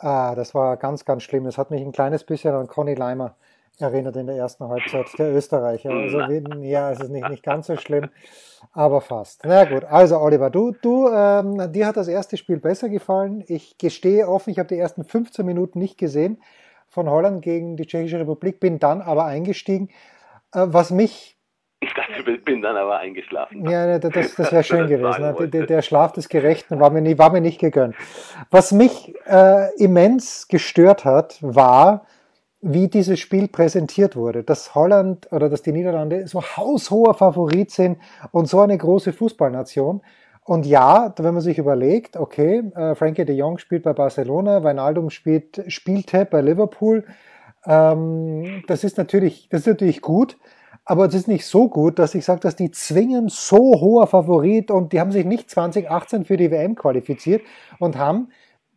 Ah, 0.00 0.34
das 0.34 0.54
war 0.54 0.78
ganz, 0.78 1.04
ganz 1.04 1.22
schlimm. 1.22 1.44
Das 1.44 1.58
hat 1.58 1.70
mich 1.70 1.82
ein 1.82 1.92
kleines 1.92 2.24
bisschen 2.24 2.54
an 2.54 2.66
Conny 2.66 2.94
Leimer 2.94 3.36
erinnert 3.78 4.16
in 4.16 4.26
der 4.26 4.36
ersten 4.36 4.66
Halbzeit, 4.66 5.06
der 5.18 5.34
Österreicher. 5.34 5.90
Also, 5.90 6.20
ja, 6.62 6.90
es 6.90 7.00
ist 7.00 7.10
nicht, 7.10 7.28
nicht 7.28 7.42
ganz 7.42 7.66
so 7.66 7.76
schlimm, 7.76 8.08
aber 8.72 9.00
fast. 9.00 9.42
Na 9.44 9.64
gut, 9.64 9.84
also 9.84 10.18
Oliver, 10.18 10.50
du, 10.50 10.72
du, 10.72 11.08
ähm, 11.08 11.70
dir 11.72 11.86
hat 11.86 11.96
das 11.96 12.08
erste 12.08 12.36
Spiel 12.36 12.58
besser 12.58 12.88
gefallen. 12.88 13.44
Ich 13.46 13.78
gestehe 13.78 14.26
offen, 14.28 14.50
ich 14.50 14.58
habe 14.58 14.68
die 14.68 14.78
ersten 14.78 15.04
15 15.04 15.44
Minuten 15.46 15.78
nicht 15.78 15.98
gesehen 15.98 16.42
von 16.88 17.08
Holland 17.08 17.42
gegen 17.42 17.76
die 17.76 17.86
Tschechische 17.86 18.18
Republik, 18.18 18.58
bin 18.58 18.78
dann 18.78 19.00
aber 19.02 19.26
eingestiegen. 19.26 19.90
Äh, 20.54 20.66
was 20.68 20.90
mich 20.90 21.36
ich 21.82 21.94
dachte, 21.94 22.30
ich 22.30 22.44
bin 22.44 22.60
dann 22.60 22.76
aber 22.76 22.98
eingeschlafen. 22.98 23.66
Ja, 23.68 23.98
das, 23.98 24.34
das 24.34 24.52
wäre 24.52 24.62
schön 24.64 24.86
gewesen. 24.86 25.22
Ne? 25.22 25.48
Der, 25.48 25.64
der, 25.64 25.80
Schlaf 25.80 26.12
des 26.12 26.28
Gerechten 26.28 26.78
war 26.78 26.90
mir, 26.90 27.00
nie, 27.00 27.16
war 27.16 27.32
mir 27.32 27.40
nicht 27.40 27.58
gegönnt. 27.58 27.94
Was 28.50 28.70
mich 28.70 29.14
äh, 29.26 29.74
immens 29.82 30.46
gestört 30.48 31.06
hat, 31.06 31.38
war, 31.40 32.04
wie 32.60 32.88
dieses 32.88 33.18
Spiel 33.18 33.48
präsentiert 33.48 34.14
wurde. 34.14 34.44
Dass 34.44 34.74
Holland 34.74 35.32
oder 35.32 35.48
dass 35.48 35.62
die 35.62 35.72
Niederlande 35.72 36.26
so 36.28 36.42
haushoher 36.42 37.14
Favorit 37.14 37.70
sind 37.70 37.98
und 38.30 38.46
so 38.46 38.60
eine 38.60 38.76
große 38.76 39.14
Fußballnation. 39.14 40.02
Und 40.44 40.66
ja, 40.66 41.14
wenn 41.16 41.32
man 41.32 41.42
sich 41.42 41.56
überlegt, 41.56 42.18
okay, 42.18 42.62
äh, 42.74 42.94
Frankie 42.94 43.24
de 43.24 43.36
Jong 43.36 43.56
spielt 43.56 43.84
bei 43.84 43.94
Barcelona, 43.94 44.62
Weinaldum 44.62 45.08
spielt, 45.08 45.64
spielte 45.68 46.26
bei 46.26 46.42
Liverpool, 46.42 47.04
ähm, 47.66 48.62
das 48.66 48.84
ist 48.84 48.98
natürlich, 48.98 49.48
das 49.48 49.62
ist 49.62 49.66
natürlich 49.66 50.00
gut. 50.00 50.38
Aber 50.84 51.06
es 51.06 51.14
ist 51.14 51.28
nicht 51.28 51.46
so 51.46 51.68
gut, 51.68 51.98
dass 51.98 52.14
ich 52.14 52.24
sage, 52.24 52.40
dass 52.40 52.56
die 52.56 52.70
zwingend 52.70 53.30
so 53.30 53.80
hoher 53.80 54.06
Favorit 54.06 54.70
und 54.70 54.92
die 54.92 55.00
haben 55.00 55.12
sich 55.12 55.24
nicht 55.24 55.50
2018 55.50 56.24
für 56.24 56.36
die 56.36 56.50
WM 56.50 56.74
qualifiziert 56.74 57.42
und 57.78 57.98
haben 57.98 58.30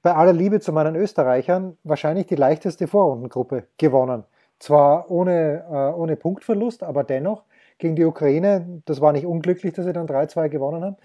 bei 0.04 0.14
aller 0.14 0.34
Liebe 0.34 0.60
zu 0.60 0.74
meinen 0.74 0.96
Österreichern 0.96 1.78
wahrscheinlich 1.84 2.28
die 2.28 2.36
leichteste 2.36 2.88
Vorrundengruppe 2.88 3.68
gewonnen. 3.78 4.26
Zwar 4.60 5.10
ohne, 5.10 5.64
äh, 5.72 5.98
ohne 5.98 6.16
Punktverlust, 6.18 6.84
aber 6.84 7.04
dennoch 7.04 7.44
gegen 7.78 7.96
die 7.96 8.06
Ukraine, 8.06 8.82
das 8.86 9.02
war 9.02 9.14
nicht 9.14 9.26
unglücklich, 9.26 9.74
dass 9.74 9.86
sie 9.86 9.94
dann 9.94 10.08
3-2 10.08 10.50
gewonnen 10.50 10.84
haben. 10.84 10.98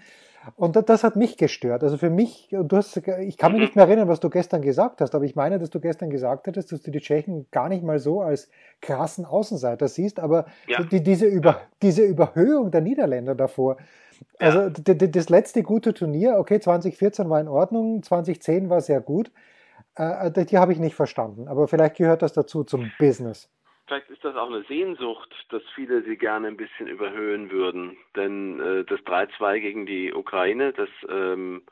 Und 0.55 0.75
das 0.89 1.03
hat 1.03 1.15
mich 1.15 1.37
gestört. 1.37 1.83
Also 1.83 1.97
für 1.97 2.09
mich, 2.09 2.49
du 2.51 2.77
hast, 2.77 2.95
ich 2.97 3.37
kann 3.37 3.51
mich 3.51 3.61
nicht 3.61 3.75
mehr 3.75 3.85
erinnern, 3.85 4.07
was 4.07 4.19
du 4.19 4.29
gestern 4.29 4.61
gesagt 4.61 5.01
hast, 5.01 5.13
aber 5.13 5.25
ich 5.25 5.35
meine, 5.35 5.59
dass 5.59 5.69
du 5.69 5.79
gestern 5.79 6.09
gesagt 6.09 6.47
hattest, 6.47 6.71
dass 6.71 6.81
du 6.81 6.91
die 6.91 6.99
Tschechen 6.99 7.47
gar 7.51 7.69
nicht 7.69 7.83
mal 7.83 7.99
so 7.99 8.21
als 8.21 8.49
krassen 8.81 9.25
Außenseiter 9.25 9.87
siehst, 9.87 10.19
aber 10.19 10.45
ja. 10.67 10.83
die, 10.83 11.03
diese, 11.03 11.25
Über, 11.25 11.61
diese 11.81 12.03
Überhöhung 12.03 12.71
der 12.71 12.81
Niederländer 12.81 13.35
davor. 13.35 13.77
Also 14.37 14.59
ja. 14.61 14.69
das 14.69 15.29
letzte 15.29 15.63
gute 15.63 15.93
Turnier, 15.93 16.37
okay, 16.37 16.59
2014 16.59 17.29
war 17.29 17.39
in 17.39 17.47
Ordnung, 17.47 18.03
2010 18.03 18.69
war 18.69 18.81
sehr 18.81 19.01
gut. 19.01 19.31
Äh, 19.95 20.45
die 20.45 20.57
habe 20.57 20.73
ich 20.73 20.79
nicht 20.79 20.95
verstanden, 20.95 21.47
aber 21.47 21.67
vielleicht 21.67 21.97
gehört 21.97 22.21
das 22.21 22.33
dazu 22.33 22.63
zum 22.63 22.91
Business. 22.99 23.49
Vielleicht 23.89 24.11
ist 24.11 24.23
das 24.23 24.35
auch 24.35 24.51
eine 24.51 24.61
Sehnsucht, 24.65 25.33
dass 25.49 25.63
viele 25.73 26.03
sie 26.03 26.15
gerne 26.15 26.47
ein 26.47 26.57
bisschen 26.57 26.87
überhöhen 26.87 27.49
würden. 27.49 27.97
Denn 28.15 28.59
äh, 28.59 28.85
das 28.85 28.99
3-2 28.99 29.59
gegen 29.61 29.87
die 29.87 30.13
Ukraine, 30.13 30.73
das, 30.73 30.89
ähm, 31.09 31.63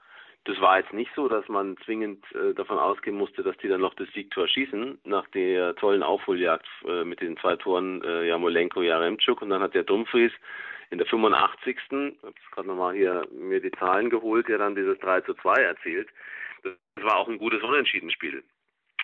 das 0.45 0.59
war 0.59 0.79
jetzt 0.79 0.93
nicht 0.93 1.11
so, 1.15 1.27
dass 1.27 1.47
man 1.47 1.77
zwingend 1.85 2.25
äh, 2.33 2.55
davon 2.55 2.79
ausgehen 2.79 3.15
musste, 3.15 3.43
dass 3.43 3.55
die 3.57 3.67
dann 3.67 3.81
noch 3.81 3.93
das 3.93 4.07
Siegtor 4.15 4.47
schießen, 4.47 4.97
nach 5.03 5.27
der 5.27 5.75
tollen 5.75 6.01
Aufholjagd 6.01 6.65
äh, 6.87 7.03
mit 7.03 7.21
den 7.21 7.37
zwei 7.37 7.55
Toren 7.55 8.01
äh, 8.03 8.27
Jamolenko, 8.27 8.81
Jaremczuk 8.81 9.43
und 9.43 9.51
dann 9.51 9.61
hat 9.61 9.75
der 9.75 9.83
Dumfries 9.83 10.33
in 10.89 10.97
der 10.97 11.05
85. 11.05 11.77
Ich 11.77 11.93
habe 11.93 12.33
gerade 12.51 12.67
nochmal 12.67 12.95
hier 12.95 13.27
mir 13.31 13.61
die 13.61 13.69
Zahlen 13.69 14.09
geholt, 14.09 14.47
der 14.47 14.57
dann 14.57 14.73
dieses 14.73 14.97
3 15.01 15.21
zu 15.21 15.35
2 15.35 15.53
erzielt. 15.53 16.09
Das 16.63 16.73
war 17.03 17.17
auch 17.17 17.27
ein 17.27 17.37
gutes 17.37 17.61
Unentschiedenspiel 17.61 18.43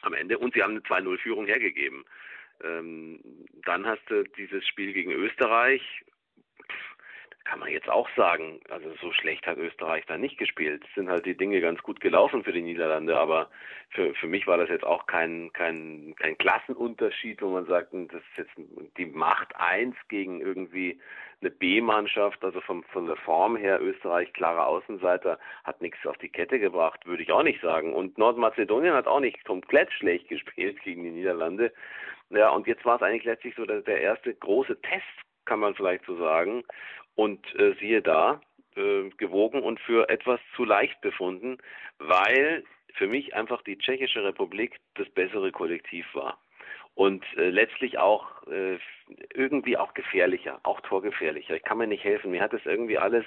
am 0.01 0.15
Ende 0.15 0.39
und 0.39 0.55
sie 0.55 0.63
haben 0.63 0.71
eine 0.71 0.79
2-0-Führung 0.79 1.45
hergegeben. 1.45 2.05
Ähm, 2.63 3.19
dann 3.65 3.85
hast 3.85 4.01
du 4.09 4.23
dieses 4.23 4.65
Spiel 4.67 4.93
gegen 4.93 5.11
Österreich. 5.11 5.81
Kann 7.45 7.59
man 7.59 7.69
jetzt 7.69 7.89
auch 7.89 8.07
sagen, 8.15 8.61
also 8.69 8.93
so 9.01 9.11
schlecht 9.11 9.45
hat 9.45 9.57
Österreich 9.57 10.05
da 10.07 10.17
nicht 10.17 10.37
gespielt. 10.37 10.83
Es 10.87 10.95
sind 10.95 11.09
halt 11.09 11.25
die 11.25 11.35
Dinge 11.35 11.59
ganz 11.59 11.83
gut 11.83 11.99
gelaufen 11.99 12.43
für 12.43 12.53
die 12.53 12.61
Niederlande, 12.61 13.17
aber 13.17 13.49
für, 13.89 14.13
für 14.15 14.27
mich 14.27 14.47
war 14.47 14.57
das 14.57 14.69
jetzt 14.69 14.85
auch 14.85 15.07
kein, 15.07 15.51
kein, 15.51 16.15
kein 16.17 16.37
Klassenunterschied, 16.37 17.41
wo 17.41 17.49
man 17.49 17.65
sagt, 17.65 17.93
das 17.93 18.21
ist 18.21 18.37
jetzt 18.37 18.51
die 18.97 19.05
Macht 19.05 19.53
eins 19.57 19.95
gegen 20.07 20.39
irgendwie 20.39 21.01
eine 21.43 21.51
B-Mannschaft, 21.51 22.43
also 22.43 22.61
vom, 22.61 22.83
von 22.85 23.05
der 23.05 23.17
Form 23.17 23.57
her 23.57 23.81
Österreich 23.81 24.31
klarer 24.33 24.65
Außenseiter, 24.67 25.37
hat 25.65 25.81
nichts 25.81 26.05
auf 26.05 26.17
die 26.17 26.29
Kette 26.29 26.59
gebracht, 26.59 27.05
würde 27.05 27.23
ich 27.23 27.31
auch 27.31 27.43
nicht 27.43 27.61
sagen. 27.61 27.93
Und 27.93 28.17
Nordmazedonien 28.17 28.93
hat 28.93 29.07
auch 29.07 29.19
nicht 29.19 29.43
komplett 29.43 29.91
schlecht 29.91 30.27
gespielt 30.29 30.81
gegen 30.81 31.03
die 31.03 31.11
Niederlande. 31.11 31.73
Ja, 32.33 32.49
und 32.49 32.67
jetzt 32.67 32.83
war 32.85 32.95
es 32.95 33.01
eigentlich 33.01 33.25
letztlich 33.25 33.55
so 33.55 33.65
der, 33.65 33.81
der 33.81 34.01
erste 34.01 34.33
große 34.33 34.81
Test, 34.81 35.03
kann 35.45 35.59
man 35.59 35.75
vielleicht 35.75 36.05
so 36.05 36.17
sagen. 36.17 36.63
Und 37.15 37.45
äh, 37.55 37.75
siehe 37.79 38.01
da, 38.01 38.41
äh, 38.75 39.09
gewogen 39.17 39.61
und 39.61 39.79
für 39.79 40.09
etwas 40.09 40.39
zu 40.55 40.65
leicht 40.65 40.99
befunden, 41.01 41.59
weil 41.99 42.63
für 42.95 43.07
mich 43.07 43.35
einfach 43.35 43.61
die 43.63 43.77
Tschechische 43.77 44.23
Republik 44.23 44.79
das 44.95 45.09
bessere 45.09 45.51
Kollektiv 45.51 46.05
war. 46.13 46.39
Und 46.95 47.23
äh, 47.37 47.49
letztlich 47.49 47.97
auch 47.97 48.45
äh, 48.47 48.77
irgendwie 49.33 49.77
auch 49.77 49.93
gefährlicher, 49.95 50.59
auch 50.63 50.79
torgefährlicher. 50.81 51.55
Ich 51.55 51.63
kann 51.63 51.79
mir 51.79 51.87
nicht 51.87 52.03
helfen. 52.03 52.31
Mir 52.31 52.41
hat 52.41 52.53
es 52.53 52.65
irgendwie 52.65 52.99
alles 52.99 53.25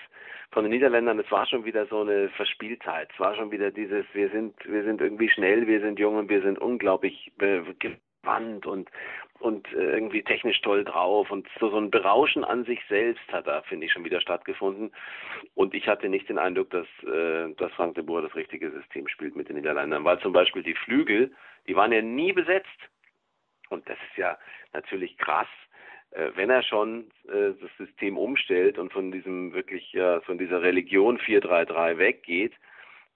von 0.52 0.62
den 0.62 0.70
Niederländern, 0.70 1.18
es 1.18 1.30
war 1.32 1.46
schon 1.46 1.64
wieder 1.64 1.86
so 1.86 2.00
eine 2.00 2.28
Verspieltheit. 2.30 3.10
Es 3.12 3.20
war 3.20 3.34
schon 3.34 3.50
wieder 3.50 3.72
dieses, 3.72 4.04
wir 4.12 4.30
sind, 4.30 4.54
wir 4.64 4.84
sind 4.84 5.00
irgendwie 5.00 5.28
schnell, 5.28 5.66
wir 5.66 5.80
sind 5.80 5.98
jung 5.98 6.16
und 6.16 6.28
wir 6.28 6.42
sind 6.42 6.58
unglaublich 6.58 7.32
äh, 7.40 7.62
Wand 8.26 8.66
und 8.66 8.90
und 9.38 9.70
äh, 9.72 9.92
irgendwie 9.92 10.22
technisch 10.22 10.60
toll 10.62 10.84
drauf 10.84 11.30
und 11.30 11.46
so, 11.60 11.70
so 11.70 11.76
ein 11.76 11.90
Berauschen 11.90 12.44
an 12.44 12.64
sich 12.64 12.80
selbst 12.88 13.26
hat 13.32 13.46
da, 13.46 13.62
finde 13.62 13.86
ich, 13.86 13.92
schon 13.92 14.04
wieder 14.04 14.20
stattgefunden. 14.20 14.92
Und 15.54 15.74
ich 15.74 15.88
hatte 15.88 16.08
nicht 16.08 16.28
den 16.28 16.38
Eindruck, 16.38 16.70
dass, 16.70 16.86
äh, 17.04 17.52
dass 17.56 17.72
Frank 17.72 17.94
de 17.94 18.04
Boer 18.04 18.22
das 18.22 18.34
richtige 18.34 18.70
System 18.70 19.08
spielt 19.08 19.36
mit 19.36 19.48
den 19.48 19.56
Niederländern, 19.56 20.04
weil 20.04 20.18
zum 20.20 20.32
Beispiel 20.32 20.62
die 20.62 20.74
Flügel, 20.74 21.34
die 21.68 21.76
waren 21.76 21.92
ja 21.92 22.02
nie 22.02 22.32
besetzt. 22.32 22.68
Und 23.68 23.88
das 23.88 23.98
ist 24.10 24.16
ja 24.16 24.38
natürlich 24.72 25.18
krass, 25.18 25.48
äh, 26.12 26.30
wenn 26.34 26.50
er 26.50 26.62
schon 26.62 27.10
äh, 27.28 27.52
das 27.60 27.70
System 27.78 28.16
umstellt 28.16 28.78
und 28.78 28.92
von 28.92 29.12
diesem 29.12 29.52
wirklich, 29.52 29.92
ja, 29.92 30.20
von 30.22 30.38
dieser 30.38 30.62
Religion 30.62 31.18
433 31.18 31.98
weggeht, 31.98 32.52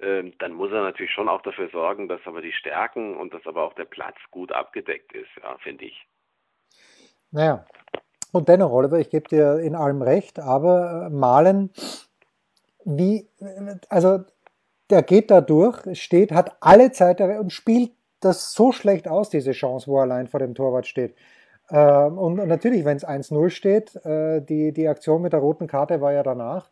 dann 0.00 0.52
muss 0.52 0.72
er 0.72 0.82
natürlich 0.82 1.12
schon 1.12 1.28
auch 1.28 1.42
dafür 1.42 1.68
sorgen, 1.70 2.08
dass 2.08 2.20
aber 2.24 2.40
die 2.40 2.52
Stärken 2.52 3.16
und 3.16 3.34
dass 3.34 3.46
aber 3.46 3.64
auch 3.64 3.74
der 3.74 3.84
Platz 3.84 4.16
gut 4.30 4.50
abgedeckt 4.50 5.12
ist, 5.12 5.28
ja, 5.42 5.56
finde 5.58 5.84
ich. 5.84 6.06
Naja, 7.32 7.64
und 8.32 8.48
dennoch, 8.48 8.70
Oliver, 8.70 8.98
ich 8.98 9.10
gebe 9.10 9.28
dir 9.28 9.58
in 9.58 9.74
allem 9.74 10.02
recht, 10.02 10.38
aber 10.38 11.06
äh, 11.06 11.10
Malen, 11.10 11.70
wie, 12.84 13.28
also 13.88 14.20
der 14.88 15.02
geht 15.02 15.30
da 15.30 15.40
durch, 15.40 15.98
steht, 16.00 16.32
hat 16.32 16.56
alle 16.60 16.92
Zeit 16.92 17.20
und 17.20 17.52
spielt 17.52 17.92
das 18.20 18.52
so 18.52 18.72
schlecht 18.72 19.08
aus, 19.08 19.30
diese 19.30 19.52
Chance, 19.52 19.88
wo 19.88 19.98
er 19.98 20.02
allein 20.02 20.28
vor 20.28 20.40
dem 20.40 20.54
Torwart 20.54 20.86
steht. 20.86 21.14
Ähm, 21.70 22.18
und 22.18 22.34
natürlich, 22.46 22.84
wenn 22.84 22.96
es 22.96 23.06
1-0 23.06 23.50
steht, 23.50 23.96
äh, 24.04 24.40
die, 24.42 24.72
die 24.72 24.88
Aktion 24.88 25.22
mit 25.22 25.32
der 25.32 25.40
roten 25.40 25.66
Karte 25.66 26.00
war 26.00 26.12
ja 26.12 26.22
danach. 26.22 26.70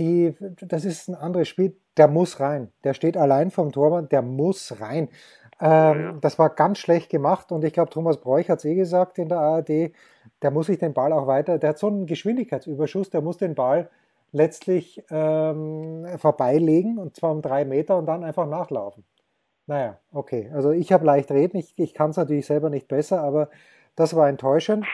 Die, 0.00 0.34
das 0.62 0.84
ist 0.84 1.08
ein 1.08 1.14
anderes 1.14 1.46
Spiel, 1.46 1.76
der 1.96 2.08
muss 2.08 2.40
rein. 2.40 2.72
Der 2.84 2.94
steht 2.94 3.16
allein 3.16 3.50
vom 3.50 3.70
Tormann, 3.70 4.08
der 4.08 4.22
muss 4.22 4.80
rein. 4.80 5.10
Ähm, 5.60 6.00
ja. 6.00 6.12
Das 6.20 6.38
war 6.38 6.50
ganz 6.50 6.78
schlecht 6.78 7.10
gemacht 7.10 7.52
und 7.52 7.62
ich 7.64 7.74
glaube, 7.74 7.90
Thomas 7.90 8.16
Bräuch 8.16 8.48
hat 8.48 8.60
es 8.60 8.64
eh 8.64 8.74
gesagt 8.74 9.18
in 9.18 9.28
der 9.28 9.38
ARD, 9.38 9.92
der 10.40 10.50
muss 10.50 10.66
sich 10.66 10.78
den 10.78 10.94
Ball 10.94 11.12
auch 11.12 11.26
weiter, 11.26 11.58
der 11.58 11.70
hat 11.70 11.78
so 11.78 11.88
einen 11.88 12.06
Geschwindigkeitsüberschuss, 12.06 13.10
der 13.10 13.20
muss 13.20 13.36
den 13.36 13.54
Ball 13.54 13.90
letztlich 14.32 15.04
ähm, 15.10 16.06
vorbeilegen 16.16 16.98
und 16.98 17.14
zwar 17.16 17.32
um 17.32 17.42
drei 17.42 17.66
Meter 17.66 17.98
und 17.98 18.06
dann 18.06 18.24
einfach 18.24 18.46
nachlaufen. 18.46 19.04
Naja, 19.66 19.98
okay. 20.12 20.50
Also 20.54 20.70
ich 20.70 20.92
habe 20.92 21.04
leicht 21.04 21.30
reden, 21.30 21.58
ich, 21.58 21.74
ich 21.76 21.94
kann 21.94 22.10
es 22.10 22.16
natürlich 22.16 22.46
selber 22.46 22.70
nicht 22.70 22.88
besser, 22.88 23.20
aber 23.20 23.50
das 23.96 24.16
war 24.16 24.28
enttäuschend. 24.28 24.86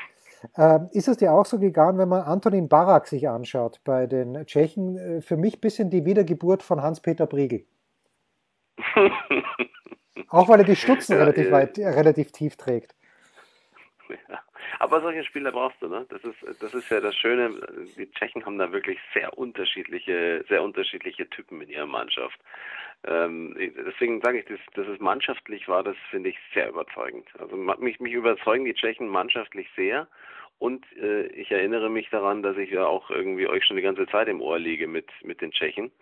Ähm, 0.57 0.89
ist 0.93 1.09
es 1.09 1.17
dir 1.17 1.33
auch 1.33 1.47
so 1.47 1.59
gegangen, 1.59 1.99
wenn 1.99 2.09
man 2.09 2.23
Antonin 2.23 2.69
Barak 2.69 3.07
sich 3.07 3.29
anschaut 3.29 3.81
bei 3.85 4.07
den 4.07 4.47
Tschechen? 4.47 4.97
Äh, 4.97 5.21
für 5.21 5.37
mich 5.37 5.59
ein 5.59 5.61
bisschen 5.61 5.91
die 5.91 6.05
Wiedergeburt 6.05 6.63
von 6.63 6.83
Hans-Peter 6.83 7.27
Briegel. 7.27 7.65
auch 10.29 10.49
weil 10.49 10.61
er 10.61 10.67
die 10.67 10.77
Stutzen 10.77 11.13
ja, 11.13 11.19
relativ, 11.19 11.51
weit, 11.51 11.79
relativ 11.79 12.33
tief 12.33 12.57
trägt. 12.57 12.95
Ja. 14.09 14.39
Aber 14.79 15.01
solche 15.01 15.25
Spieler 15.25 15.53
brauchst 15.53 15.81
du, 15.81 15.89
ne? 15.89 16.07
Das 16.09 16.23
ist, 16.25 16.37
das 16.61 16.75
ist 16.75 16.91
ja 16.91 17.01
das 17.01 17.15
Schöne. 17.17 17.61
Die 17.97 18.11
Tschechen 18.13 18.45
haben 18.45 18.59
da 18.59 18.73
wirklich 18.73 18.99
sehr 19.15 19.37
unterschiedliche, 19.39 20.45
sehr 20.49 20.63
unterschiedliche 20.63 21.29
Typen 21.31 21.61
in 21.63 21.71
ihrer 21.71 21.87
Mannschaft. 21.87 22.39
Ähm, 23.05 23.57
deswegen 23.59 24.21
sage 24.21 24.41
ich, 24.41 24.47
dass, 24.47 24.59
dass 24.75 24.87
es 24.89 24.99
mannschaftlich 25.01 25.69
war, 25.69 25.83
das 25.83 25.97
finde 26.11 26.31
ich 26.31 26.39
sehr 26.55 26.69
überzeugend. 26.69 27.29
Also 27.39 27.57
mich, 27.57 28.01
mich 28.01 28.13
überzeugen 28.13 28.65
die 28.65 28.75
Tschechen 28.75 29.09
mannschaftlich 29.09 29.69
sehr. 29.77 30.09
Und 30.59 30.85
äh, 30.97 31.27
ich 31.27 31.51
erinnere 31.51 31.91
mich 31.91 32.09
daran, 32.11 32.43
dass 32.43 32.57
ich 32.57 32.71
ja 32.71 32.87
auch 32.87 33.11
irgendwie 33.11 33.47
euch 33.47 33.65
schon 33.65 33.77
die 33.77 33.83
ganze 33.83 34.07
Zeit 34.07 34.29
im 34.29 34.41
Ohr 34.41 34.59
liege 34.59 34.87
mit, 34.87 35.09
mit 35.23 35.41
den 35.41 35.53
Tschechen, 35.53 35.93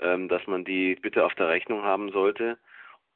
ähm, 0.00 0.28
dass 0.28 0.46
man 0.46 0.64
die 0.64 0.96
bitte 0.96 1.24
auf 1.24 1.34
der 1.34 1.48
Rechnung 1.48 1.82
haben 1.82 2.10
sollte. 2.10 2.58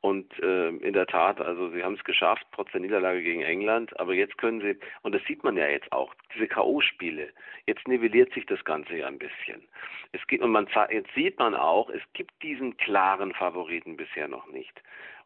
Und 0.01 0.33
äh, 0.41 0.69
in 0.69 0.93
der 0.93 1.07
Tat, 1.07 1.41
also 1.41 1.71
sie 1.71 1.83
haben 1.83 1.95
es 1.95 2.05
geschafft, 2.05 2.47
trotz 2.53 2.71
der 2.71 2.81
Niederlage 2.81 3.21
gegen 3.23 3.43
England. 3.43 3.99
Aber 3.99 4.15
jetzt 4.15 4.39
können 4.39 4.61
sie, 4.61 4.79
und 5.03 5.13
das 5.15 5.23
sieht 5.25 5.43
man 5.43 5.57
ja 5.57 5.67
jetzt 5.67 5.91
auch, 5.91 6.15
diese 6.35 6.47
K.O.-Spiele, 6.47 7.29
jetzt 7.67 7.89
nivelliert 7.89 8.33
sich 8.33 8.47
das 8.47 8.65
Ganze 8.65 8.97
ja 8.97 9.09
ein 9.09 9.19
bisschen. 9.19 9.67
Es 10.13 10.25
gibt, 10.29 10.45
und 10.45 10.53
man, 10.53 10.69
jetzt 10.91 11.13
sieht 11.15 11.39
man 11.41 11.55
auch, 11.55 11.91
es 11.91 12.03
gibt 12.13 12.31
diesen 12.43 12.77
klaren 12.77 13.35
Favoriten 13.35 13.97
bisher 13.97 14.29
noch 14.29 14.47
nicht. 14.47 14.81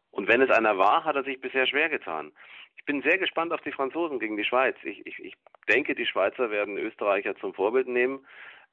Und 0.09 0.27
wenn 0.27 0.41
es 0.41 0.49
einer 0.49 0.77
war, 0.77 1.03
hat 1.03 1.15
er 1.15 1.23
sich 1.23 1.39
bisher 1.39 1.67
schwer 1.67 1.89
getan. 1.89 2.31
Ich 2.77 2.85
bin 2.85 3.01
sehr 3.03 3.17
gespannt 3.17 3.53
auf 3.53 3.61
die 3.61 3.71
Franzosen 3.71 4.19
gegen 4.19 4.37
die 4.37 4.43
Schweiz. 4.43 4.75
Ich, 4.83 5.05
ich, 5.05 5.19
ich 5.19 5.35
denke, 5.69 5.95
die 5.95 6.05
Schweizer 6.05 6.49
werden 6.49 6.77
Österreicher 6.77 7.35
zum 7.37 7.53
Vorbild 7.53 7.87
nehmen. 7.87 8.25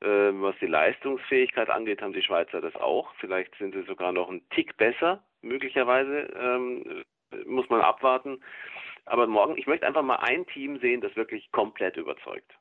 Ähm, 0.03 0.43
was 0.43 0.55
die 0.61 0.67
Leistungsfähigkeit 0.67 1.69
angeht, 1.69 2.01
haben 2.01 2.15
die 2.15 2.23
Schweizer 2.23 2.61
das 2.61 2.75
auch. 2.77 3.13
Vielleicht 3.19 3.55
sind 3.57 3.75
sie 3.75 3.83
sogar 3.83 4.13
noch 4.13 4.31
einen 4.31 4.49
Tick 4.51 4.77
besser, 4.77 5.23
möglicherweise. 5.43 6.29
Ähm, 6.41 7.05
muss 7.47 7.69
man 7.69 7.81
abwarten. 7.81 8.43
Aber 9.05 9.27
morgen, 9.27 9.57
ich 9.57 9.67
möchte 9.67 9.87
einfach 9.87 10.03
mal 10.03 10.17
ein 10.17 10.47
Team 10.47 10.79
sehen, 10.81 11.01
das 11.01 11.15
wirklich 11.17 11.51
komplett 11.53 11.97
überzeugt. 11.97 12.53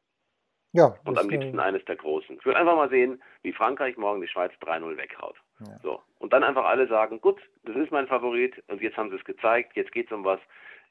Ja. 0.74 0.96
Und 1.06 1.18
am 1.18 1.30
liebsten 1.30 1.58
äh... 1.58 1.62
eines 1.62 1.84
der 1.86 1.96
Großen. 1.96 2.38
Ich 2.38 2.46
will 2.46 2.54
einfach 2.54 2.76
mal 2.76 2.90
sehen, 2.90 3.22
wie 3.42 3.54
Frankreich 3.54 3.98
morgen 3.98 4.22
die 4.22 4.28
Schweiz 4.28 4.52
3-0 4.62 4.98
weghaut. 4.98 5.36
Ja. 5.60 5.80
So. 5.82 6.02
Und 6.20 6.34
dann 6.34 6.44
einfach 6.44 6.66
alle 6.66 6.88
sagen, 6.88 7.22
gut, 7.22 7.42
das 7.64 7.76
ist 7.76 7.92
mein 7.92 8.08
Favorit 8.08 8.62
und 8.68 8.82
jetzt 8.82 8.98
haben 8.98 9.10
sie 9.10 9.16
es 9.16 9.24
gezeigt, 9.24 9.76
jetzt 9.76 9.92
geht 9.92 10.08
es 10.08 10.12
um 10.12 10.24
was. 10.24 10.40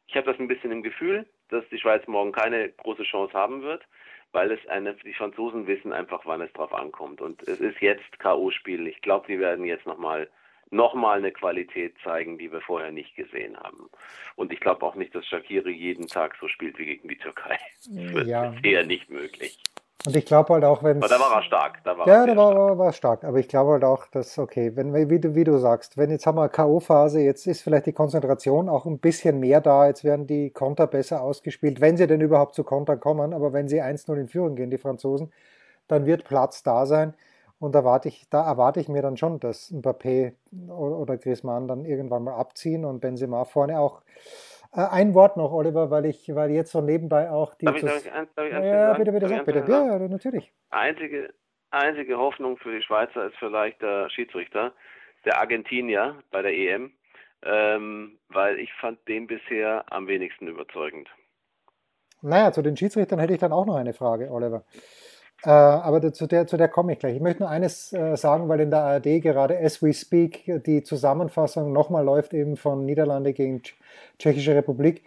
Ich 0.06 0.16
habe 0.16 0.30
das 0.30 0.40
ein 0.40 0.48
bisschen 0.48 0.72
im 0.72 0.82
Gefühl, 0.82 1.26
dass 1.50 1.68
die 1.68 1.78
Schweiz 1.78 2.06
morgen 2.06 2.32
keine 2.32 2.70
große 2.70 3.04
Chance 3.04 3.34
haben 3.34 3.62
wird 3.62 3.84
weil 4.32 4.52
es 4.52 4.66
eine, 4.68 4.94
die 4.94 5.14
Franzosen 5.14 5.66
wissen 5.66 5.92
einfach, 5.92 6.23
wann 6.25 6.40
es 6.40 6.52
drauf 6.52 6.75
ankommt. 6.75 7.20
Und 7.20 7.42
es 7.49 7.61
ist 7.61 7.80
jetzt 7.80 8.18
K.O.-Spiel. 8.18 8.87
Ich 8.87 9.00
glaube, 9.00 9.26
die 9.28 9.38
werden 9.38 9.64
jetzt 9.64 9.87
nochmal 9.87 10.28
noch 10.70 10.94
mal 10.94 11.18
eine 11.18 11.32
Qualität 11.32 11.94
zeigen, 12.04 12.38
die 12.38 12.52
wir 12.52 12.61
vorher 12.61 12.92
nicht 12.92 13.16
gesehen 13.16 13.56
haben. 13.56 13.88
Und 14.37 14.52
ich 14.52 14.61
glaube 14.61 14.85
auch 14.85 14.94
nicht, 14.94 15.14
dass 15.14 15.26
Shakiri 15.26 15.73
jeden 15.73 16.06
Tag 16.06 16.37
so 16.40 16.48
spielt 16.48 16.79
wie 16.79 16.85
gegen 16.85 17.09
die 17.09 17.16
Türkei. 17.16 17.59
Das 17.88 18.26
ja. 18.26 18.52
ist 18.52 18.64
eher 18.64 18.85
nicht 18.85 19.09
möglich. 19.09 19.59
Und 20.06 20.14
ich 20.14 20.26
glaube 20.26 20.54
halt 20.54 20.64
auch, 20.64 20.84
wenn. 20.84 21.00
Da 21.00 21.11
war 21.11 21.34
er 21.34 21.42
stark. 21.42 21.82
Da 21.82 21.98
war 21.98 22.06
ja, 22.06 22.24
da 22.24 22.37
war, 22.37 22.52
stark. 22.52 22.78
war 22.78 22.92
stark. 22.92 23.24
Aber 23.24 23.38
ich 23.38 23.48
glaube 23.48 23.72
halt 23.72 23.84
auch, 23.84 24.06
dass, 24.06 24.38
okay, 24.38 24.76
wenn, 24.76 24.94
wie, 24.94 25.18
du, 25.18 25.34
wie 25.34 25.42
du 25.42 25.58
sagst, 25.58 25.96
wenn 25.96 26.11
jetzt 26.11 26.24
haben 26.24 26.38
wir 26.38 26.48
K.O.-Phase, 26.48 27.18
jetzt 27.18 27.46
ist 27.48 27.62
vielleicht 27.62 27.87
die 27.87 27.92
Konzentration 27.92 28.68
auch 28.68 28.87
ein 28.87 29.00
bisschen 29.00 29.40
mehr 29.40 29.61
da, 29.61 29.88
jetzt 29.88 30.04
werden 30.04 30.28
die 30.28 30.50
Konter 30.50 30.87
besser 30.87 31.20
ausgespielt, 31.22 31.80
wenn 31.80 31.96
sie 31.96 32.06
denn 32.06 32.20
überhaupt 32.20 32.54
zu 32.54 32.62
Kontern 32.62 33.00
kommen. 33.00 33.34
Aber 33.34 33.52
wenn 33.52 33.68
sie 33.68 33.82
1-0 33.82 34.14
in 34.14 34.28
Führung 34.28 34.54
gehen, 34.54 34.70
die 34.70 34.78
Franzosen, 34.78 35.32
dann 35.88 36.06
wird 36.06 36.24
Platz 36.24 36.62
da 36.62 36.87
sein. 36.87 37.14
Und 37.58 37.74
da 37.74 37.80
erwarte 37.80 38.08
ich, 38.08 38.28
da 38.30 38.46
erwarte 38.46 38.78
ich 38.78 38.88
mir 38.88 39.02
dann 39.02 39.16
schon, 39.16 39.40
dass 39.40 39.72
Mbappé 39.72 40.34
oder 40.68 41.16
Griezmann 41.16 41.66
dann 41.66 41.84
irgendwann 41.84 42.22
mal 42.22 42.34
abziehen 42.34 42.84
und 42.84 43.00
Benzema 43.00 43.44
vorne 43.44 43.80
auch 43.80 44.02
äh, 44.72 44.81
ein 44.81 45.14
Wort 45.14 45.37
noch, 45.37 45.52
Oliver, 45.52 45.90
weil 45.90 46.07
ich, 46.07 46.35
weil 46.35 46.50
jetzt 46.50 46.72
so 46.72 46.81
nebenbei 46.81 47.31
auch 47.31 47.54
die. 47.54 47.66
Darf 47.66 47.76
ich, 47.76 47.83
darf 47.83 47.96
ich, 48.04 48.11
darf 48.35 48.46
ich 48.46 48.52
ja, 48.52 48.94
bitte, 48.94 49.12
bitte, 49.12 49.28
sag, 49.28 49.44
bitte. 49.44 49.64
Ja, 49.66 49.98
natürlich. 49.98 50.52
Einzige, 50.70 51.33
einzige 51.70 52.18
Hoffnung 52.18 52.59
für 52.59 52.72
die 52.72 52.83
Schweizer 52.83 53.26
ist 53.26 53.37
vielleicht 53.38 53.81
der 53.83 54.11
Schiedsrichter, 54.11 54.72
der 55.24 55.38
Argentinier 55.38 56.16
bei 56.31 56.42
der 56.42 56.52
EM, 56.52 56.92
ähm, 57.42 58.18
weil 58.28 58.59
ich 58.59 58.72
fand 58.74 59.07
den 59.09 59.26
bisher 59.26 59.85
am 59.90 60.07
wenigsten 60.07 60.48
überzeugend. 60.48 61.09
Naja, 62.20 62.52
zu 62.52 62.62
den 62.62 62.76
Schiedsrichtern 62.76 63.20
hätte 63.20 63.33
ich 63.33 63.38
dann 63.38 63.52
auch 63.52 63.64
noch 63.64 63.76
eine 63.76 63.94
Frage, 63.94 64.31
Oliver. 64.31 64.64
Äh, 65.44 65.51
aber 65.51 66.12
zu 66.12 66.27
der, 66.27 66.46
zu 66.46 66.57
der 66.57 66.68
komme 66.68 66.92
ich 66.92 66.98
gleich. 66.98 67.14
Ich 67.14 67.22
möchte 67.22 67.42
nur 67.42 67.51
eines 67.51 67.92
äh, 67.92 68.16
sagen, 68.16 68.48
weil 68.48 68.61
in 68.61 68.70
der 68.70 68.81
ARD 68.81 69.22
gerade 69.22 69.59
as 69.59 69.83
we 69.83 69.92
speak 69.92 70.62
die 70.66 70.83
Zusammenfassung 70.83 71.72
nochmal 71.72 72.05
läuft 72.05 72.35
eben 72.35 72.57
von 72.57 72.85
Niederlande 72.85 73.33
gegen 73.33 73.62
Tschechische 74.18 74.55
Republik. 74.55 75.05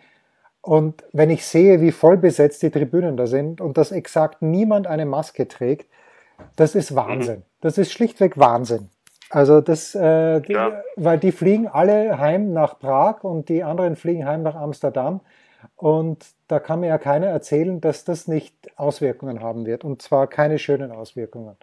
Und 0.62 1.04
wenn 1.12 1.30
ich 1.32 1.46
sehe, 1.46 1.82
wie 1.82 1.92
voll 1.92 2.18
besetzt 2.18 2.62
die 2.62 2.70
Tribünen 2.70 3.18
da 3.18 3.28
sind 3.28 3.60
und 3.60 3.78
dass 3.78 3.92
exakt 3.92 4.42
niemand 4.42 4.88
eine 4.88 5.06
Maske 5.06 5.48
trägt, 5.48 5.88
das 6.56 6.76
ist 6.76 6.96
Wahnsinn. 6.96 7.40
Mhm. 7.40 7.46
Das 7.62 7.78
ist 7.78 7.92
schlichtweg 7.92 8.38
Wahnsinn. 8.38 8.90
Also 9.30 9.62
das, 9.62 9.96
äh, 9.96 10.42
die, 10.42 10.54
ja. 10.54 10.82
weil 10.98 11.18
die 11.18 11.32
fliegen 11.32 11.68
alle 11.68 12.20
heim 12.20 12.54
nach 12.54 12.80
Prag 12.80 13.24
und 13.24 13.50
die 13.50 13.64
anderen 13.64 13.96
fliegen 13.96 14.26
heim 14.26 14.44
nach 14.44 14.56
Amsterdam. 14.56 15.22
Und 15.76 16.26
da 16.48 16.60
kann 16.60 16.80
mir 16.80 16.88
ja 16.88 16.98
keiner 16.98 17.28
erzählen, 17.28 17.82
dass 17.82 18.06
das 18.06 18.28
nicht 18.28 18.54
Auswirkungen 18.78 19.42
haben 19.42 19.66
wird. 19.66 19.84
Und 19.84 20.02
zwar 20.02 20.28
keine 20.28 20.60
schönen 20.60 20.92
Auswirkungen. 20.92 21.56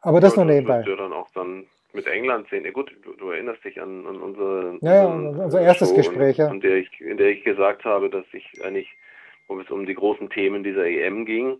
Aber 0.00 0.20
das 0.20 0.36
ja, 0.36 0.44
nur 0.44 0.52
nebenbei. 0.52 0.78
Das 0.78 0.88
ja 0.88 0.96
dann 0.96 1.12
auch 1.12 1.30
dann 1.34 1.66
mit 1.92 2.06
England 2.06 2.48
sehen. 2.48 2.64
Ja, 2.64 2.70
gut, 2.70 2.92
du, 3.02 3.12
du 3.14 3.30
erinnerst 3.30 3.64
dich 3.64 3.80
an, 3.80 4.06
an 4.06 4.16
unsere, 4.16 4.78
ja, 4.80 5.06
unser 5.06 5.60
erstes 5.60 5.90
Show, 5.90 5.96
Gespräch, 5.96 6.38
ja. 6.38 6.50
In 6.50 6.60
der, 6.60 6.76
ich, 6.76 7.00
in 7.00 7.16
der 7.16 7.28
ich 7.28 7.44
gesagt 7.44 7.84
habe, 7.84 8.10
dass 8.10 8.24
ich 8.32 8.64
eigentlich, 8.64 8.88
wo 9.46 9.58
es 9.60 9.70
um 9.70 9.86
die 9.86 9.94
großen 9.94 10.30
Themen 10.30 10.64
dieser 10.64 10.86
EM 10.86 11.24
ging, 11.24 11.58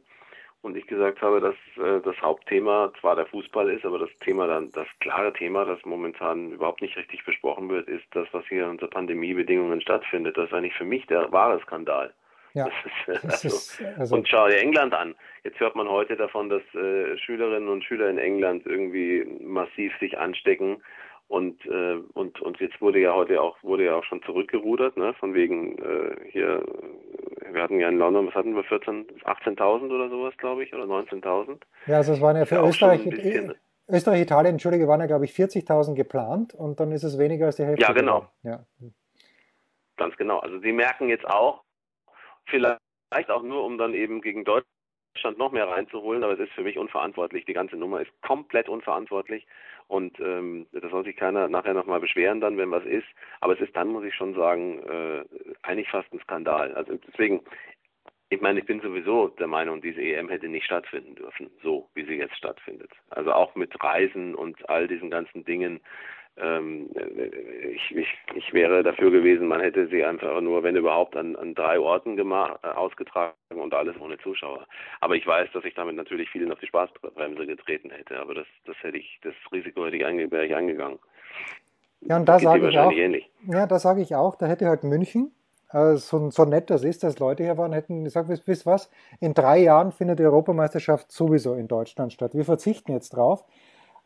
und 0.63 0.77
ich 0.77 0.87
gesagt 0.87 1.21
habe, 1.21 1.41
dass 1.41 1.55
äh, 1.85 2.01
das 2.01 2.17
Hauptthema 2.23 2.93
zwar 3.01 3.17
der 3.17 3.27
Fußball 3.27 3.69
ist, 3.71 3.85
aber 3.85 3.99
das 3.99 4.11
Thema 4.21 4.47
dann, 4.47 4.71
das 4.71 4.87
klare 5.01 5.33
Thema, 5.33 5.65
das 5.65 5.85
momentan 5.85 6.53
überhaupt 6.53 6.81
nicht 6.81 6.97
richtig 6.97 7.25
besprochen 7.25 7.69
wird, 7.69 7.89
ist 7.89 8.05
das, 8.13 8.29
was 8.33 8.47
hier 8.47 8.69
unter 8.69 8.87
Pandemiebedingungen 8.87 9.81
stattfindet. 9.81 10.37
Das 10.37 10.47
ist 10.47 10.55
eigentlich 10.55 10.75
für 10.75 10.85
mich 10.85 11.07
der 11.07 11.31
wahre 11.33 11.61
Skandal. 11.61 12.15
Ja, 12.55 12.69
ist, 13.07 13.25
also, 13.25 13.49
ist, 13.49 13.83
also 13.99 14.15
und 14.15 14.29
schau 14.29 14.47
dir 14.47 14.59
England 14.59 14.95
an. 14.95 15.15
Jetzt 15.43 15.59
hört 15.59 15.75
man 15.75 15.89
heute 15.89 16.17
davon, 16.17 16.51
dass 16.51 16.63
äh, 16.75 17.17
Schülerinnen 17.19 17.69
und 17.69 17.83
Schüler 17.83 18.11
in 18.11 18.19
England 18.19 18.67
irgendwie 18.67 19.25
massiv 19.41 19.93
sich 19.99 20.19
anstecken 20.19 20.83
und, 21.33 21.65
äh, 21.65 21.97
und, 22.13 22.43
und 22.43 22.61
jetzt 22.61 22.79
wurde 22.83 23.01
ja 23.01 23.15
heute 23.15 23.41
auch, 23.41 23.57
wurde 23.63 23.87
ja 23.87 23.95
auch 23.97 24.05
schon 24.05 24.23
zurückgerudert, 24.23 24.99
ne, 24.99 25.15
von 25.15 25.33
wegen, 25.33 25.79
äh, 25.79 26.31
hier, 26.31 26.63
wir 27.51 27.63
hatten 27.63 27.81
ja 27.81 27.89
in 27.89 27.97
London, 27.97 28.27
was 28.27 28.35
hatten 28.35 28.55
wir, 28.55 28.63
14, 28.65 29.07
18.000 29.25 29.91
oder 29.95 30.11
sowas, 30.11 30.35
glaube 30.37 30.63
ich, 30.63 30.75
oder 30.75 30.85
19.000? 30.85 31.63
Ja, 31.87 31.97
also 31.97 32.13
es 32.13 32.21
waren 32.21 32.37
ja 32.37 32.45
für 32.45 32.57
ja 32.57 32.69
Österreich, 32.69 33.09
bisschen, 33.09 33.55
Österreich, 33.89 34.21
Italien, 34.21 34.57
Entschuldige, 34.57 34.87
waren 34.87 35.01
ja, 35.01 35.07
glaube 35.07 35.25
ich, 35.25 35.33
40.000 35.33 35.95
geplant 35.95 36.53
und 36.53 36.79
dann 36.81 36.93
ist 36.93 37.03
es 37.03 37.19
weniger 37.19 37.47
als 37.47 37.57
die 37.57 37.65
Hälfte. 37.65 37.83
Ja, 37.83 37.93
genau. 37.93 38.29
Ja. 38.43 38.67
Ganz 39.97 40.15
genau. 40.19 40.39
Also 40.41 40.59
sie 40.59 40.73
merken 40.73 41.09
jetzt 41.09 41.27
auch, 41.27 41.63
vielleicht 42.45 43.31
auch 43.31 43.43
nur, 43.43 43.65
um 43.65 43.79
dann 43.79 43.95
eben 43.95 44.21
gegen 44.21 44.45
Deutschland 44.45 45.39
noch 45.39 45.51
mehr 45.51 45.67
reinzuholen, 45.67 46.25
aber 46.25 46.35
es 46.35 46.41
ist 46.41 46.53
für 46.53 46.63
mich 46.63 46.77
unverantwortlich. 46.77 47.47
Die 47.47 47.55
ganze 47.55 47.77
Nummer 47.77 48.03
ist 48.03 48.11
komplett 48.21 48.69
unverantwortlich 48.69 49.47
und 49.89 50.19
ähm, 50.21 50.67
da 50.73 50.89
soll 50.89 51.05
sich 51.05 51.17
keiner 51.17 51.49
nachher 51.49 51.75
nochmal 51.75 52.01
beschweren 52.01 52.41
dann, 52.41 52.57
wenn 52.59 52.71
was 52.71 52.85
ist. 52.85 53.07
Aber 53.41 53.55
es 53.55 53.61
ist 53.61 53.77
dann, 53.77 53.89
muss 53.89 54.05
ich 54.05 54.15
schon 54.15 54.35
sagen, 54.35 54.83
äh, 54.85 55.25
eigentlich 55.63 55.89
fast 55.91 56.13
ein 56.13 56.21
Skandal. 56.21 56.73
Also 56.75 56.99
deswegen, 57.09 57.43
ich 58.31 58.41
meine, 58.41 58.61
ich 58.61 58.67
bin 58.67 58.81
sowieso 58.81 59.29
der 59.29 59.47
Meinung, 59.47 59.83
diese 59.83 60.01
EM 60.01 60.29
hätte 60.29 60.49
nicht 60.49 60.65
stattfinden 60.65 61.15
dürfen, 61.15 61.51
so 61.63 61.91
wie 61.95 62.05
sie 62.05 62.15
jetzt 62.15 62.37
stattfindet. 62.37 62.91
Also 63.11 63.33
auch 63.33 63.55
mit 63.55 63.73
Reisen 63.83 64.35
und 64.35 64.69
all 64.71 64.89
diesen 64.89 65.11
ganzen 65.11 65.45
Dingen. 65.45 65.81
Ähm, 66.39 66.89
ich, 67.75 67.97
ich, 67.97 68.09
ich 68.35 68.53
wäre 68.53 68.83
dafür 68.83 69.11
gewesen, 69.11 69.49
man 69.49 69.61
hätte 69.61 69.87
sie 69.89 70.03
einfach 70.05 70.41
nur, 70.41 70.63
wenn 70.63 70.77
überhaupt, 70.77 71.17
an, 71.17 71.37
an 71.37 71.55
drei 71.55 71.79
Orten 71.79 72.17
gemacht, 72.17 72.59
äh, 72.63 72.69
ausgetragen 72.69 73.35
und 73.51 73.75
alles 73.75 73.95
ohne 74.01 74.19
Zuschauer. 74.19 74.67
Aber 75.01 75.15
ich 75.15 75.27
weiß, 75.27 75.51
dass 75.53 75.65
ich 75.65 75.75
damit 75.75 75.97
natürlich 75.97 76.31
vielen 76.31 76.51
auf 76.51 76.59
die 76.59 76.67
Spaßbremse 76.67 77.47
getreten 77.47 77.91
hätte. 77.91 78.19
Aber 78.19 78.35
das, 78.35 78.47
das 78.65 78.77
hätte 78.83 78.99
ich, 78.99 79.21
das 79.23 79.35
Risiko 79.53 79.85
hätte 79.85 79.97
ich, 79.97 80.05
einge, 80.07 80.31
wäre 80.31 80.47
ich 80.47 80.55
eingegangen. 80.55 80.99
Ja, 82.01 82.17
und 82.17 82.29
da 82.29 82.39
sage 82.39 82.69
ich 82.69 82.79
auch, 82.79 82.93
ähnlich. 82.93 83.31
ja, 83.47 83.67
da 83.67 83.79
sage 83.79 84.01
ich 84.01 84.15
auch, 84.15 84.35
da 84.37 84.47
hätte 84.47 84.67
halt 84.67 84.83
München, 84.83 85.33
äh, 85.73 85.97
so, 85.97 86.31
so 86.31 86.45
nett 86.45 86.71
das 86.71 86.83
ist, 86.83 87.03
dass 87.03 87.19
Leute 87.19 87.45
hier 87.45 87.59
waren, 87.59 87.73
hätten 87.73 88.05
gesagt, 88.05 88.29
wisst, 88.29 88.47
wisst 88.47 88.67
was, 88.67 88.91
in 89.21 89.35
drei 89.35 89.59
Jahren 89.59 89.93
findet 89.93 90.19
die 90.19 90.25
Europameisterschaft 90.25 91.13
sowieso 91.13 91.55
in 91.55 91.69
Deutschland 91.69 92.13
statt. 92.13 92.35
Wir 92.35 92.45
verzichten 92.45 92.93
jetzt 92.93 93.11
drauf. 93.11 93.45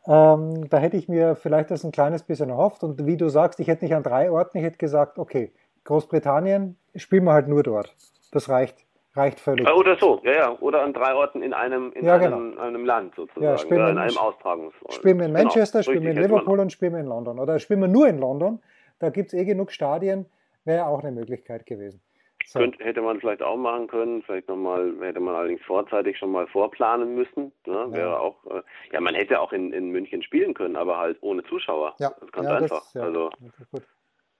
Ähm, 0.07 0.69
da 0.69 0.77
hätte 0.77 0.95
ich 0.97 1.09
mir 1.09 1.35
vielleicht 1.35 1.69
das 1.71 1.83
ein 1.83 1.91
kleines 1.91 2.23
bisschen 2.23 2.49
erhofft. 2.49 2.83
Und 2.83 3.05
wie 3.05 3.17
du 3.17 3.29
sagst, 3.29 3.59
ich 3.59 3.67
hätte 3.67 3.83
nicht 3.85 3.93
an 3.95 4.03
drei 4.03 4.31
Orten, 4.31 4.57
ich 4.57 4.63
hätte 4.63 4.77
gesagt, 4.77 5.19
okay, 5.19 5.51
Großbritannien, 5.83 6.77
spielen 6.95 7.25
wir 7.25 7.33
halt 7.33 7.47
nur 7.47 7.63
dort. 7.63 7.93
Das 8.31 8.49
reicht, 8.49 8.85
reicht 9.15 9.39
völlig. 9.39 9.69
Oder 9.69 9.97
so, 9.97 10.21
ja, 10.23 10.31
ja. 10.31 10.57
Oder 10.59 10.81
an 10.83 10.93
drei 10.93 11.13
Orten 11.13 11.41
in 11.41 11.53
einem, 11.53 11.91
in 11.93 12.05
Ja, 12.05 12.15
einem, 12.15 12.51
genau. 12.51 12.61
einem 12.61 12.85
Land 12.85 13.15
sozusagen. 13.15 13.43
Ja, 13.45 13.57
spielen 13.57 13.79
oder 13.81 13.85
wir 13.87 13.91
in 13.91 13.97
in- 13.97 14.03
einem 14.03 14.17
Austragungsort. 14.17 14.93
Spielen 14.93 15.17
wir 15.19 15.25
in 15.25 15.33
Genau, 15.33 15.43
Manchester, 15.45 15.83
spielen 15.83 16.03
wir 16.03 16.11
in 16.11 16.17
Liverpool 16.17 16.59
und 16.59 16.71
spielen 16.71 16.93
wir 16.93 16.99
in 16.99 17.05
London. 17.07 17.39
Oder 17.39 17.59
spielen 17.59 17.81
wir 17.81 17.87
nur 17.87 18.07
in 18.07 18.17
London, 18.19 18.59
da 18.99 19.09
gibt 19.09 19.33
es 19.33 19.39
eh 19.39 19.45
genug 19.45 19.71
Stadien, 19.71 20.25
wäre 20.65 20.85
auch 20.87 20.99
eine 21.01 21.11
Möglichkeit 21.11 21.65
gewesen. 21.65 22.01
So. 22.47 22.59
Könnte, 22.59 22.81
hätte 22.81 23.01
man 23.01 23.19
vielleicht 23.19 23.43
auch 23.43 23.57
machen 23.57 23.87
können, 23.87 24.23
vielleicht 24.23 24.47
nochmal, 24.47 24.95
hätte 25.01 25.19
man 25.19 25.35
allerdings 25.35 25.61
vorzeitig 25.63 26.17
schon 26.17 26.31
mal 26.31 26.47
vorplanen 26.47 27.13
müssen. 27.13 27.51
Ne? 27.65 27.87
Wäre 27.89 28.19
auch, 28.21 28.37
äh, 28.45 28.61
ja, 28.93 29.01
man 29.01 29.15
hätte 29.15 29.41
auch 29.41 29.51
in, 29.51 29.73
in 29.73 29.89
München 29.89 30.23
spielen 30.23 30.53
können, 30.53 30.77
aber 30.77 30.97
halt 30.97 31.17
ohne 31.19 31.43
Zuschauer. 31.43 31.95
Ja, 31.99 32.09
das 32.09 32.23
ist 32.23 32.31
ganz 32.31 32.47
ja, 32.47 32.55
einfach. 32.55 32.79
Das, 32.79 32.93
ja, 32.93 33.01
Also 33.01 33.29
das 33.71 33.83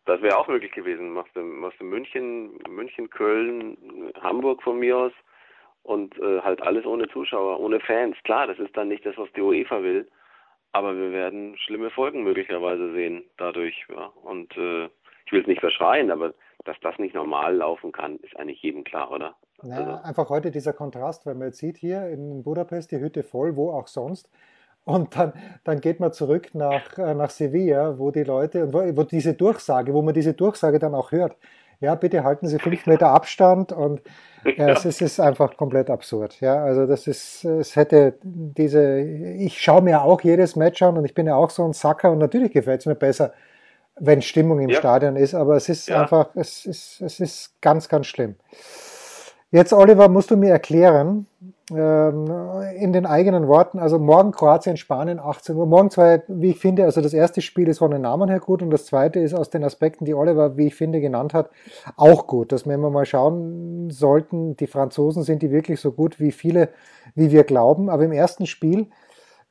das 0.07 0.21
wäre 0.21 0.37
auch 0.37 0.47
möglich 0.47 0.71
gewesen. 0.71 1.11
Machst 1.11 1.35
du, 1.35 1.41
machst 1.41 1.81
du 1.81 1.83
München, 1.83 2.57
München, 2.69 3.09
Köln, 3.09 3.77
Hamburg 4.21 4.63
von 4.63 4.79
mir 4.79 4.97
aus 4.97 5.11
und 5.83 6.17
äh, 6.19 6.39
halt 6.41 6.61
alles 6.61 6.85
ohne 6.85 7.09
Zuschauer, 7.09 7.59
ohne 7.59 7.81
Fans. 7.81 8.15
Klar, 8.23 8.47
das 8.47 8.57
ist 8.57 8.75
dann 8.77 8.87
nicht 8.87 9.05
das, 9.05 9.17
was 9.17 9.31
die 9.33 9.41
UEFA 9.41 9.83
will, 9.83 10.07
aber 10.71 10.95
wir 10.95 11.11
werden 11.11 11.57
schlimme 11.57 11.89
Folgen 11.89 12.23
möglicherweise 12.23 12.93
sehen 12.93 13.25
dadurch. 13.37 13.85
Ja. 13.89 14.05
Und 14.23 14.55
äh, 14.55 14.85
ich 15.25 15.33
will 15.33 15.41
es 15.41 15.47
nicht 15.47 15.59
verschreien, 15.59 16.09
aber 16.09 16.33
dass 16.67 16.77
das 16.81 16.97
nicht 16.99 17.15
normal 17.15 17.55
laufen 17.55 17.91
kann, 17.91 18.17
ist 18.17 18.37
eigentlich 18.37 18.61
jedem 18.61 18.83
klar, 18.83 19.11
oder? 19.11 19.35
Ja, 19.63 19.75
Also- 19.77 20.03
einfach 20.03 20.29
heute 20.29 20.51
dieser 20.51 20.73
Kontrast, 20.73 21.25
weil 21.25 21.35
man 21.35 21.47
jetzt 21.47 21.59
sieht 21.59 21.77
hier 21.77 22.07
in 22.07 22.43
Budapest 22.43 22.91
die 22.91 22.99
Hütte 22.99 23.23
voll, 23.23 23.55
wo 23.55 23.71
auch 23.71 23.87
sonst. 23.87 24.29
Und 24.85 25.17
dann, 25.17 25.33
dann 25.65 25.81
geht 25.81 25.99
man 25.99 26.13
zurück 26.13 26.51
nach, 26.53 26.97
äh, 26.97 27.13
nach 27.13 27.29
Sevilla, 27.29 27.99
wo 27.99 28.11
die 28.11 28.23
Leute, 28.23 28.63
und 28.63 28.73
wo, 28.73 28.79
wo 28.95 29.03
diese 29.03 29.33
Durchsage, 29.33 29.93
wo 29.93 30.01
man 30.01 30.13
diese 30.13 30.33
Durchsage 30.33 30.79
dann 30.79 30.95
auch 30.95 31.11
hört. 31.11 31.35
Ja, 31.79 31.93
bitte 31.93 32.23
halten 32.23 32.47
Sie 32.47 32.57
fünf 32.57 32.87
Meter 32.87 33.09
Abstand 33.09 33.71
und 33.71 34.01
ja, 34.45 34.69
es, 34.69 34.79
ist, 34.85 35.01
es 35.01 35.13
ist 35.13 35.19
einfach 35.19 35.57
komplett 35.57 35.89
absurd. 35.91 36.39
Ja, 36.41 36.63
also 36.63 36.87
das 36.87 37.05
ist, 37.05 37.43
es 37.43 37.75
hätte 37.75 38.15
diese, 38.23 38.99
ich 39.01 39.61
schaue 39.61 39.81
mir 39.83 40.01
auch 40.01 40.21
jedes 40.21 40.55
Match 40.55 40.81
an 40.81 40.97
und 40.97 41.05
ich 41.05 41.13
bin 41.13 41.27
ja 41.27 41.35
auch 41.35 41.49
so 41.51 41.63
ein 41.65 41.73
Sacker 41.73 42.11
und 42.11 42.17
natürlich 42.19 42.51
gefällt 42.51 42.79
es 42.79 42.85
mir 42.87 42.95
besser, 42.95 43.33
wenn 43.99 44.21
Stimmung 44.21 44.59
im 44.59 44.69
Ja. 44.69 44.77
Stadion 44.77 45.15
ist, 45.15 45.33
aber 45.33 45.55
es 45.55 45.69
ist 45.69 45.87
Ja. 45.89 46.01
einfach, 46.01 46.29
es 46.35 46.65
ist, 46.65 47.01
es 47.01 47.19
ist 47.19 47.61
ganz, 47.61 47.89
ganz 47.89 48.07
schlimm. 48.07 48.35
Jetzt, 49.49 49.71
Oliver, 49.71 50.09
musst 50.09 50.29
du 50.29 50.35
mir 50.35 50.51
erklären, 50.51 51.25
ähm, 51.73 52.25
in 52.75 52.91
den 52.91 53.05
eigenen 53.05 53.47
Worten, 53.47 53.79
also 53.79 53.97
morgen 53.97 54.31
Kroatien, 54.31 54.75
Spanien, 54.75 55.19
18 55.19 55.55
Uhr. 55.55 55.65
Morgen 55.65 55.89
zwei, 55.89 56.21
wie 56.27 56.49
ich 56.51 56.59
finde, 56.59 56.83
also 56.83 56.99
das 57.01 57.13
erste 57.13 57.41
Spiel 57.41 57.69
ist 57.69 57.79
von 57.79 57.91
den 57.91 58.01
Namen 58.01 58.29
her 58.29 58.39
gut 58.41 58.61
und 58.61 58.69
das 58.71 58.85
zweite 58.85 59.19
ist 59.19 59.33
aus 59.33 59.49
den 59.49 59.63
Aspekten, 59.63 60.03
die 60.03 60.13
Oliver, 60.13 60.57
wie 60.57 60.67
ich 60.67 60.75
finde, 60.75 60.99
genannt 60.99 61.33
hat, 61.33 61.49
auch 61.95 62.27
gut. 62.27 62.51
Dass 62.51 62.65
wir 62.65 62.73
immer 62.73 62.89
mal 62.89 63.05
schauen 63.05 63.89
sollten, 63.89 64.57
die 64.57 64.67
Franzosen 64.67 65.23
sind 65.23 65.41
die 65.41 65.51
wirklich 65.51 65.79
so 65.79 65.91
gut, 65.93 66.19
wie 66.19 66.31
viele, 66.31 66.69
wie 67.15 67.31
wir 67.31 67.43
glauben. 67.45 67.89
Aber 67.89 68.03
im 68.03 68.11
ersten 68.11 68.45
Spiel 68.47 68.87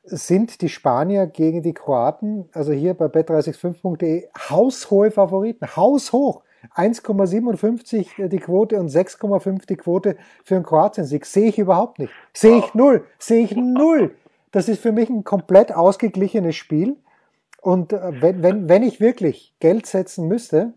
sind 0.07 0.61
die 0.61 0.69
Spanier 0.69 1.27
gegen 1.27 1.61
die 1.61 1.73
Kroaten, 1.73 2.49
also 2.53 2.71
hier 2.71 2.93
bei 2.93 3.05
bet365.de, 3.05 4.27
haushohe 4.49 5.11
Favoriten, 5.11 5.75
haushoch. 5.75 6.43
1,57 6.75 8.27
die 8.27 8.39
Quote 8.39 8.79
und 8.79 8.89
6,5 8.89 9.67
die 9.67 9.75
Quote 9.75 10.17
für 10.43 10.55
einen 10.55 10.65
Kroatien-Sieg. 10.65 11.25
Sehe 11.25 11.49
ich 11.49 11.59
überhaupt 11.59 11.99
nicht. 11.99 12.11
Sehe 12.33 12.57
ich 12.57 12.73
null. 12.73 13.05
Sehe 13.19 13.43
ich 13.43 13.55
null. 13.55 14.15
Das 14.51 14.67
ist 14.67 14.81
für 14.81 14.91
mich 14.91 15.09
ein 15.09 15.23
komplett 15.23 15.73
ausgeglichenes 15.73 16.55
Spiel. 16.55 16.97
Und 17.61 17.93
äh, 17.93 18.21
wenn, 18.21 18.43
wenn, 18.43 18.69
wenn 18.69 18.83
ich 18.83 18.99
wirklich 18.99 19.55
Geld 19.59 19.85
setzen 19.85 20.27
müsste, 20.27 20.73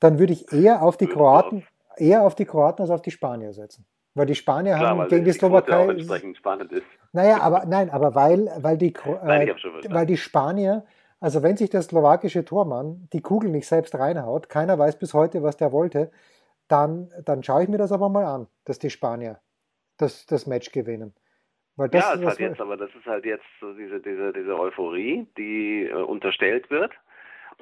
dann 0.00 0.18
würde 0.18 0.32
ich 0.32 0.52
eher 0.52 0.82
auf 0.82 0.96
die 0.96 1.06
Kroaten, 1.06 1.64
eher 1.96 2.22
auf 2.22 2.34
die 2.34 2.44
Kroaten 2.44 2.82
als 2.82 2.90
auf 2.90 3.02
die 3.02 3.10
Spanier 3.10 3.52
setzen. 3.52 3.84
Weil 4.14 4.26
die 4.26 4.34
Spanier 4.34 4.76
Klar, 4.76 4.96
haben 4.96 5.08
gegen 5.08 5.24
die 5.24 5.30
auch 5.30 5.34
Slowakei. 5.34 5.86
entsprechend 5.88 6.36
spannend 6.36 6.72
ist. 6.72 6.86
Naja, 7.12 7.40
aber 7.40 7.64
nein, 7.66 7.90
aber 7.90 8.14
weil, 8.14 8.48
weil, 8.58 8.78
die, 8.78 8.94
Nein, 9.24 9.48
äh, 9.48 9.50
verstanden. 9.50 9.94
weil 9.94 10.06
die 10.06 10.16
Spanier, 10.16 10.84
also 11.18 11.42
wenn 11.42 11.56
sich 11.56 11.70
der 11.70 11.82
slowakische 11.82 12.44
Tormann 12.44 13.08
die 13.12 13.20
Kugel 13.20 13.50
nicht 13.50 13.66
selbst 13.66 13.98
reinhaut, 13.98 14.48
keiner 14.48 14.78
weiß 14.78 14.98
bis 14.98 15.12
heute, 15.12 15.42
was 15.42 15.56
der 15.56 15.72
wollte, 15.72 16.10
dann, 16.68 17.10
dann 17.24 17.42
schaue 17.42 17.64
ich 17.64 17.68
mir 17.68 17.78
das 17.78 17.90
aber 17.90 18.08
mal 18.08 18.24
an, 18.24 18.46
dass 18.64 18.78
die 18.78 18.90
Spanier 18.90 19.40
das, 19.98 20.24
das 20.26 20.46
Match 20.46 20.70
gewinnen. 20.70 21.14
Weil 21.76 21.88
das, 21.88 22.04
ja, 22.04 22.16
das 22.16 22.32
hat 22.32 22.40
jetzt, 22.40 22.60
aber 22.60 22.76
das 22.76 22.90
ist 22.94 23.06
halt 23.06 23.24
jetzt 23.24 23.44
so 23.60 23.72
diese, 23.72 24.00
diese, 24.00 24.32
diese 24.32 24.58
Euphorie, 24.58 25.26
die 25.36 25.86
äh, 25.86 25.94
unterstellt 25.94 26.70
wird. 26.70 26.92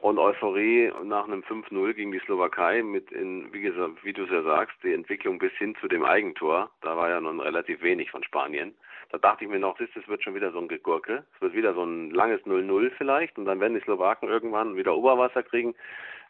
Und 0.00 0.18
Euphorie 0.18 0.92
nach 1.04 1.24
einem 1.24 1.42
5-0 1.42 1.92
gegen 1.94 2.12
die 2.12 2.20
Slowakei 2.20 2.82
mit 2.82 3.10
in, 3.10 3.52
wie 3.52 3.62
gesagt, 3.62 4.04
wie 4.04 4.12
du 4.12 4.24
es 4.24 4.30
ja 4.30 4.42
sagst, 4.42 4.76
die 4.84 4.92
Entwicklung 4.92 5.38
bis 5.38 5.52
hin 5.54 5.74
zu 5.80 5.88
dem 5.88 6.04
Eigentor, 6.04 6.70
da 6.82 6.96
war 6.96 7.10
ja 7.10 7.20
nun 7.20 7.40
relativ 7.40 7.82
wenig 7.82 8.10
von 8.10 8.22
Spanien. 8.22 8.74
Da 9.10 9.18
dachte 9.18 9.44
ich 9.44 9.50
mir 9.50 9.58
noch, 9.58 9.78
siehst, 9.78 9.96
es 9.96 10.06
wird 10.08 10.22
schon 10.22 10.34
wieder 10.34 10.52
so 10.52 10.58
ein 10.58 10.68
Gegurke. 10.68 11.24
Es 11.34 11.40
wird 11.40 11.54
wieder 11.54 11.72
so 11.74 11.82
ein 11.82 12.10
langes 12.10 12.42
0-0 12.42 12.90
vielleicht 12.96 13.38
und 13.38 13.46
dann 13.46 13.60
werden 13.60 13.74
die 13.74 13.80
Slowaken 13.80 14.28
irgendwann 14.28 14.76
wieder 14.76 14.94
Oberwasser 14.94 15.42
kriegen. 15.42 15.74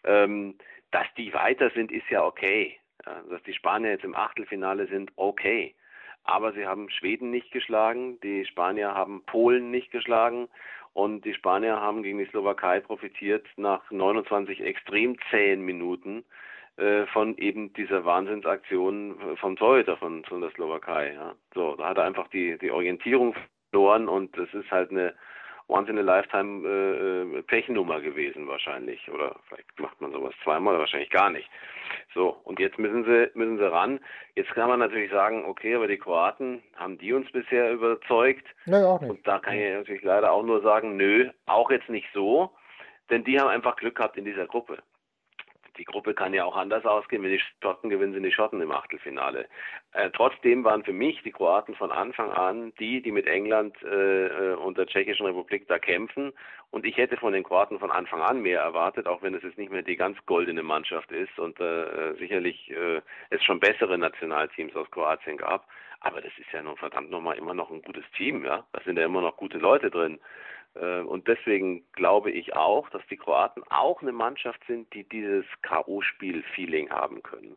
Ähm, 0.05 0.55
dass 0.91 1.07
die 1.17 1.35
weiter 1.35 1.71
sind, 1.71 1.91
ist 1.91 2.09
ja 2.09 2.25
okay. 2.25 2.79
Ja, 3.05 3.21
dass 3.31 3.43
die 3.43 3.53
Spanier 3.53 3.91
jetzt 3.91 4.05
im 4.05 4.14
Achtelfinale 4.14 4.87
sind, 4.87 5.11
okay. 5.17 5.75
Aber 6.25 6.53
sie 6.53 6.67
haben 6.67 6.91
Schweden 6.91 7.31
nicht 7.31 7.51
geschlagen, 7.51 8.21
die 8.21 8.45
Spanier 8.45 8.95
haben 8.95 9.23
Polen 9.25 9.71
nicht 9.71 9.91
geschlagen 9.91 10.49
und 10.93 11.25
die 11.25 11.35
Spanier 11.35 11.81
haben 11.81 12.03
gegen 12.03 12.19
die 12.19 12.27
Slowakei 12.27 12.81
profitiert 12.81 13.47
nach 13.57 13.91
29 13.91 14.61
extrem 14.61 15.17
zähen 15.31 15.62
Minuten 15.62 16.25
von 17.12 17.37
eben 17.38 17.73
dieser 17.73 18.05
Wahnsinnsaktion 18.05 19.37
vom 19.41 19.57
Torhüter 19.57 19.97
von, 19.97 20.25
von 20.25 20.41
der 20.41 20.51
Slowakei. 20.51 21.12
Ja. 21.14 21.35
So, 21.55 21.75
da 21.77 21.88
hat 21.88 21.99
er 21.99 22.05
einfach 22.05 22.29
die, 22.29 22.57
die 22.59 22.71
Orientierung 22.71 23.35
verloren 23.71 24.09
und 24.09 24.37
es 24.38 24.53
ist 24.55 24.71
halt 24.71 24.91
eine 24.91 25.14
once 25.69 25.88
in 25.91 25.99
a 25.99 26.03
lifetime 26.03 26.67
äh, 26.67 27.38
äh, 27.38 27.43
Pechnummer 27.43 28.01
gewesen 28.01 28.49
wahrscheinlich 28.49 29.09
oder 29.11 29.37
vielleicht 29.49 29.79
macht 29.79 30.01
man 30.01 30.12
sowas 30.12 30.35
zweimal 30.43 30.79
wahrscheinlich 30.79 31.11
gar 31.11 31.31
nicht. 31.31 31.49
So 32.14 32.41
und 32.45 32.59
jetzt 32.59 32.79
müssen 32.79 33.05
sie 33.05 33.31
müssen 33.35 33.59
sie 33.59 33.71
ran. 33.71 34.01
Jetzt 34.35 34.51
kann 34.53 34.69
man 34.69 34.81
natürlich 34.81 35.11
sagen, 35.11 35.45
okay, 35.45 35.75
aber 35.75 35.87
die 35.87 35.99
Kroaten 35.99 36.62
haben 36.77 36.97
die 36.99 37.12
uns 37.12 37.31
bisher 37.33 37.71
überzeugt 37.73 38.47
Nö, 38.64 38.83
auch 38.85 39.01
nicht. 39.01 39.11
und 39.11 39.27
da 39.27 39.38
kann 39.38 39.59
ich 39.59 39.73
natürlich 39.73 40.03
leider 40.03 40.33
auch 40.33 40.43
nur 40.43 40.62
sagen, 40.62 40.97
nö, 40.97 41.29
auch 41.47 41.71
jetzt 41.71 41.91
nicht 41.91 42.09
so, 42.14 42.51
denn 43.11 43.25
die 43.25 43.38
haben 43.38 43.49
einfach 43.49 43.77
Glück 43.77 43.97
gehabt 43.97 44.17
in 44.17 44.25
dieser 44.25 44.47
Gruppe. 44.47 44.79
Die 45.79 45.85
Gruppe 45.85 46.14
kann 46.14 46.35
ja 46.35 46.45
auch 46.45 46.57
anders 46.57 46.85
ausgehen. 46.85 47.23
Wenn 47.23 47.31
die 47.31 47.43
Schotten 47.62 47.88
gewinnen, 47.88 48.12
sind 48.12 48.25
die 48.25 48.33
Schotten 48.33 48.61
im 48.61 48.73
Achtelfinale. 48.73 49.49
Äh, 49.93 50.11
trotzdem 50.11 50.64
waren 50.64 50.85
für 50.85 50.93
mich 50.93 51.23
die 51.23 51.31
Kroaten 51.31 51.75
von 51.75 51.93
Anfang 51.93 52.31
an 52.33 52.73
die, 52.79 53.01
die 53.01 53.12
mit 53.12 53.27
England 53.27 53.77
äh, 53.83 54.27
äh, 54.27 54.55
und 54.55 54.77
der 54.77 54.87
Tschechischen 54.87 55.27
Republik 55.27 55.69
da 55.69 55.79
kämpfen. 55.79 56.33
Und 56.71 56.85
ich 56.85 56.97
hätte 56.97 57.17
von 57.17 57.33
den 57.33 57.45
Kroaten 57.45 57.79
von 57.79 57.91
Anfang 57.91 58.21
an 58.21 58.43
mehr 58.43 58.61
erwartet, 58.61 59.07
auch 59.07 59.23
wenn 59.23 59.35
es 59.35 59.43
jetzt 59.43 59.57
nicht 59.57 59.73
mehr 59.73 59.83
die 59.83 59.97
ganz 59.97 60.19
goldene 60.27 60.62
Mannschaft 60.62 61.11
ist 61.12 61.38
und 61.38 61.59
äh, 61.61 62.14
sicherlich 62.19 62.71
äh, 62.71 63.01
es 63.31 63.43
schon 63.45 63.61
bessere 63.61 63.97
Nationalteams 63.97 64.77
aus 64.77 64.91
Kroatien 64.91 65.38
gab. 65.38 65.67
Aber 66.01 66.21
das 66.21 66.33
ist 66.38 66.53
ja 66.53 66.62
nun 66.62 66.77
verdammt 66.77 67.11
nochmal 67.11 67.38
immer 67.38 67.55
noch 67.55 67.71
ein 67.71 67.83
gutes 67.83 68.05
Team, 68.17 68.45
ja. 68.45 68.64
Da 68.73 68.81
sind 68.85 68.99
ja 68.99 69.05
immer 69.05 69.21
noch 69.21 69.37
gute 69.37 69.59
Leute 69.59 69.91
drin. 69.91 70.19
Äh, 70.74 71.00
Und 71.00 71.26
deswegen 71.28 71.85
glaube 71.92 72.31
ich 72.31 72.54
auch, 72.54 72.88
dass 72.90 73.02
die 73.11 73.16
Kroaten 73.16 73.62
auch 73.70 74.02
eine 74.02 74.12
Mannschaft 74.12 74.61
sind, 74.66 74.92
die 74.94 75.04
dieses 75.04 75.44
K.O.-Spiel-Feeling 75.62 76.90
haben 76.90 77.22
können. 77.22 77.57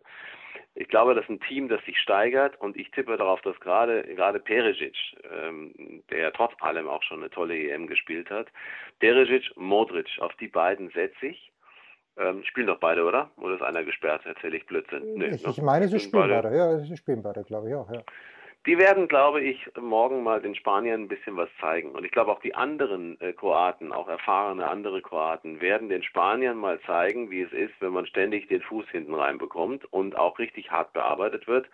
Ich 0.76 0.88
glaube, 0.88 1.14
das 1.16 1.26
ist 1.26 1.30
ein 1.30 1.40
Team, 1.42 1.68
das 1.68 1.84
sich 1.86 1.98
steigert 2.00 2.60
und 2.62 2.78
ich 2.78 2.90
tippe 2.92 3.18
darauf, 3.18 3.42
dass 3.42 3.60
gerade 3.60 4.04
gerade 4.16 4.40
Perisic, 4.40 4.96
ähm, 5.30 6.02
der 6.10 6.20
ja 6.20 6.32
trotz 6.32 6.54
allem 6.62 6.88
auch 6.88 7.04
schon 7.04 7.20
eine 7.20 7.30
tolle 7.30 7.58
EM 7.58 7.88
gespielt 7.88 8.30
hat, 8.30 8.48
Perisic, 9.00 9.52
Modric, 9.58 10.08
auf 10.20 10.34
die 10.36 10.48
beiden 10.48 10.90
setze 10.92 11.28
ich. 11.28 11.52
Ähm, 12.18 12.44
spielen 12.44 12.68
doch 12.68 12.80
beide, 12.80 13.04
oder? 13.06 13.32
Oder 13.38 13.56
ist 13.56 13.62
einer 13.62 13.84
gesperrt? 13.84 14.26
Erzähle 14.26 14.58
ich 14.58 14.66
Blödsinn? 14.66 15.14
Nee, 15.16 15.28
ich, 15.36 15.46
ich 15.46 15.62
meine, 15.62 15.88
sie 15.88 16.00
spielen 16.00 16.30
beide- 16.30 16.42
beide. 16.50 16.56
Ja, 16.58 16.78
sie 16.78 16.98
spielen 16.98 17.24
beide, 17.24 17.44
glaube 17.44 17.70
ich 17.70 17.76
auch. 17.76 17.90
Ja. 17.92 18.02
Die 18.68 18.78
werden, 18.78 19.08
glaube 19.08 19.42
ich, 19.42 19.58
morgen 19.76 20.22
mal 20.22 20.40
den 20.40 20.54
Spaniern 20.54 21.02
ein 21.02 21.08
bisschen 21.08 21.36
was 21.36 21.50
zeigen. 21.60 21.94
Und 21.94 22.06
ich 22.06 22.12
glaube 22.12 22.32
auch 22.32 22.42
die 22.42 22.54
anderen 22.54 23.20
äh, 23.20 23.34
Kroaten, 23.34 23.92
auch 23.92 24.08
erfahrene 24.08 24.70
andere 24.70 25.02
Kroaten, 25.02 25.62
werden 25.62 25.90
den 25.90 26.04
Spaniern 26.04 26.58
mal 26.58 26.80
zeigen, 26.82 27.32
wie 27.32 27.42
es 27.42 27.52
ist, 27.54 27.74
wenn 27.80 27.92
man 27.92 28.06
ständig 28.06 28.50
den 28.50 28.62
Fuß 28.62 28.86
hinten 28.90 29.16
reinbekommt 29.16 29.92
und 29.92 30.16
auch 30.16 30.38
richtig 30.38 30.70
hart 30.70 30.94
bearbeitet 30.94 31.48
wird, 31.48 31.68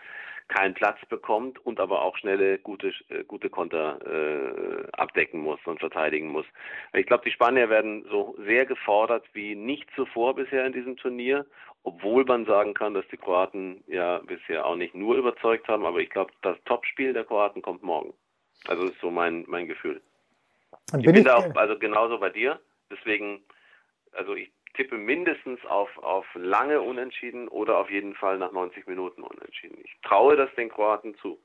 keinen 0.48 0.76
Platz 0.76 0.98
bekommt 1.10 1.60
und 1.66 1.82
aber 1.82 2.04
auch 2.04 2.16
schnelle, 2.16 2.58
gute, 2.58 2.94
äh, 3.10 3.26
gute 3.26 3.50
Konter 3.50 4.00
äh, 4.06 4.88
abdecken 4.94 5.42
muss 5.42 5.60
und 5.66 5.82
verteidigen 5.82 6.30
muss. 6.30 6.46
Ich 6.94 7.06
glaube, 7.06 7.26
die 7.26 7.32
Spanier 7.32 7.70
werden 7.70 8.06
so 8.10 8.38
sehr 8.46 8.66
gefordert 8.66 9.26
wie 9.34 9.56
nicht 9.56 9.90
zuvor 9.94 10.36
bisher 10.36 10.66
in 10.66 10.72
diesem 10.72 10.96
Turnier 10.96 11.46
obwohl 11.84 12.26
man 12.26 12.46
sagen 12.46 12.74
kann, 12.74 12.94
dass 12.94 13.08
die 13.08 13.18
Kroaten 13.18 13.84
ja 13.88 14.20
bisher 14.20 14.66
auch 14.66 14.76
nicht 14.76 14.96
nur 14.96 15.16
überzeugt 15.16 15.68
haben, 15.68 15.86
aber 15.86 16.00
ich 16.00 16.10
glaube, 16.10 16.32
das 16.42 16.58
Topspiel 16.66 17.14
der 17.14 17.24
Kroaten 17.24 17.62
kommt 17.62 17.84
morgen. 17.84 18.14
Also 18.68 18.86
ist 18.86 19.00
so 19.00 19.12
mein, 19.12 19.46
mein 19.48 19.68
Gefühl. 19.68 20.02
Dann 20.88 21.00
Ich 21.00 21.06
bin 21.06 21.16
bin 21.16 21.22
ich, 21.22 21.28
da 21.28 21.38
auch 21.38 21.56
also 21.56 21.78
genauso 21.78 22.20
bei 22.20 22.30
dir, 22.30 22.60
deswegen, 22.92 23.42
also 24.12 24.36
ich 24.36 24.52
tippe 24.74 24.98
mindestens 24.98 25.64
auf, 25.66 25.96
auf 25.98 26.26
lange 26.36 26.82
Unentschieden 26.82 27.48
oder 27.48 27.78
auf 27.78 27.90
jeden 27.90 28.16
Fall 28.16 28.38
nach 28.38 28.52
90 28.52 28.88
Minuten 28.88 29.24
Unentschieden. 29.24 29.78
Ich 29.84 29.98
traue 30.04 30.36
das 30.36 30.54
den 30.56 30.70
Kroaten 30.70 31.16
zu. 31.16 31.40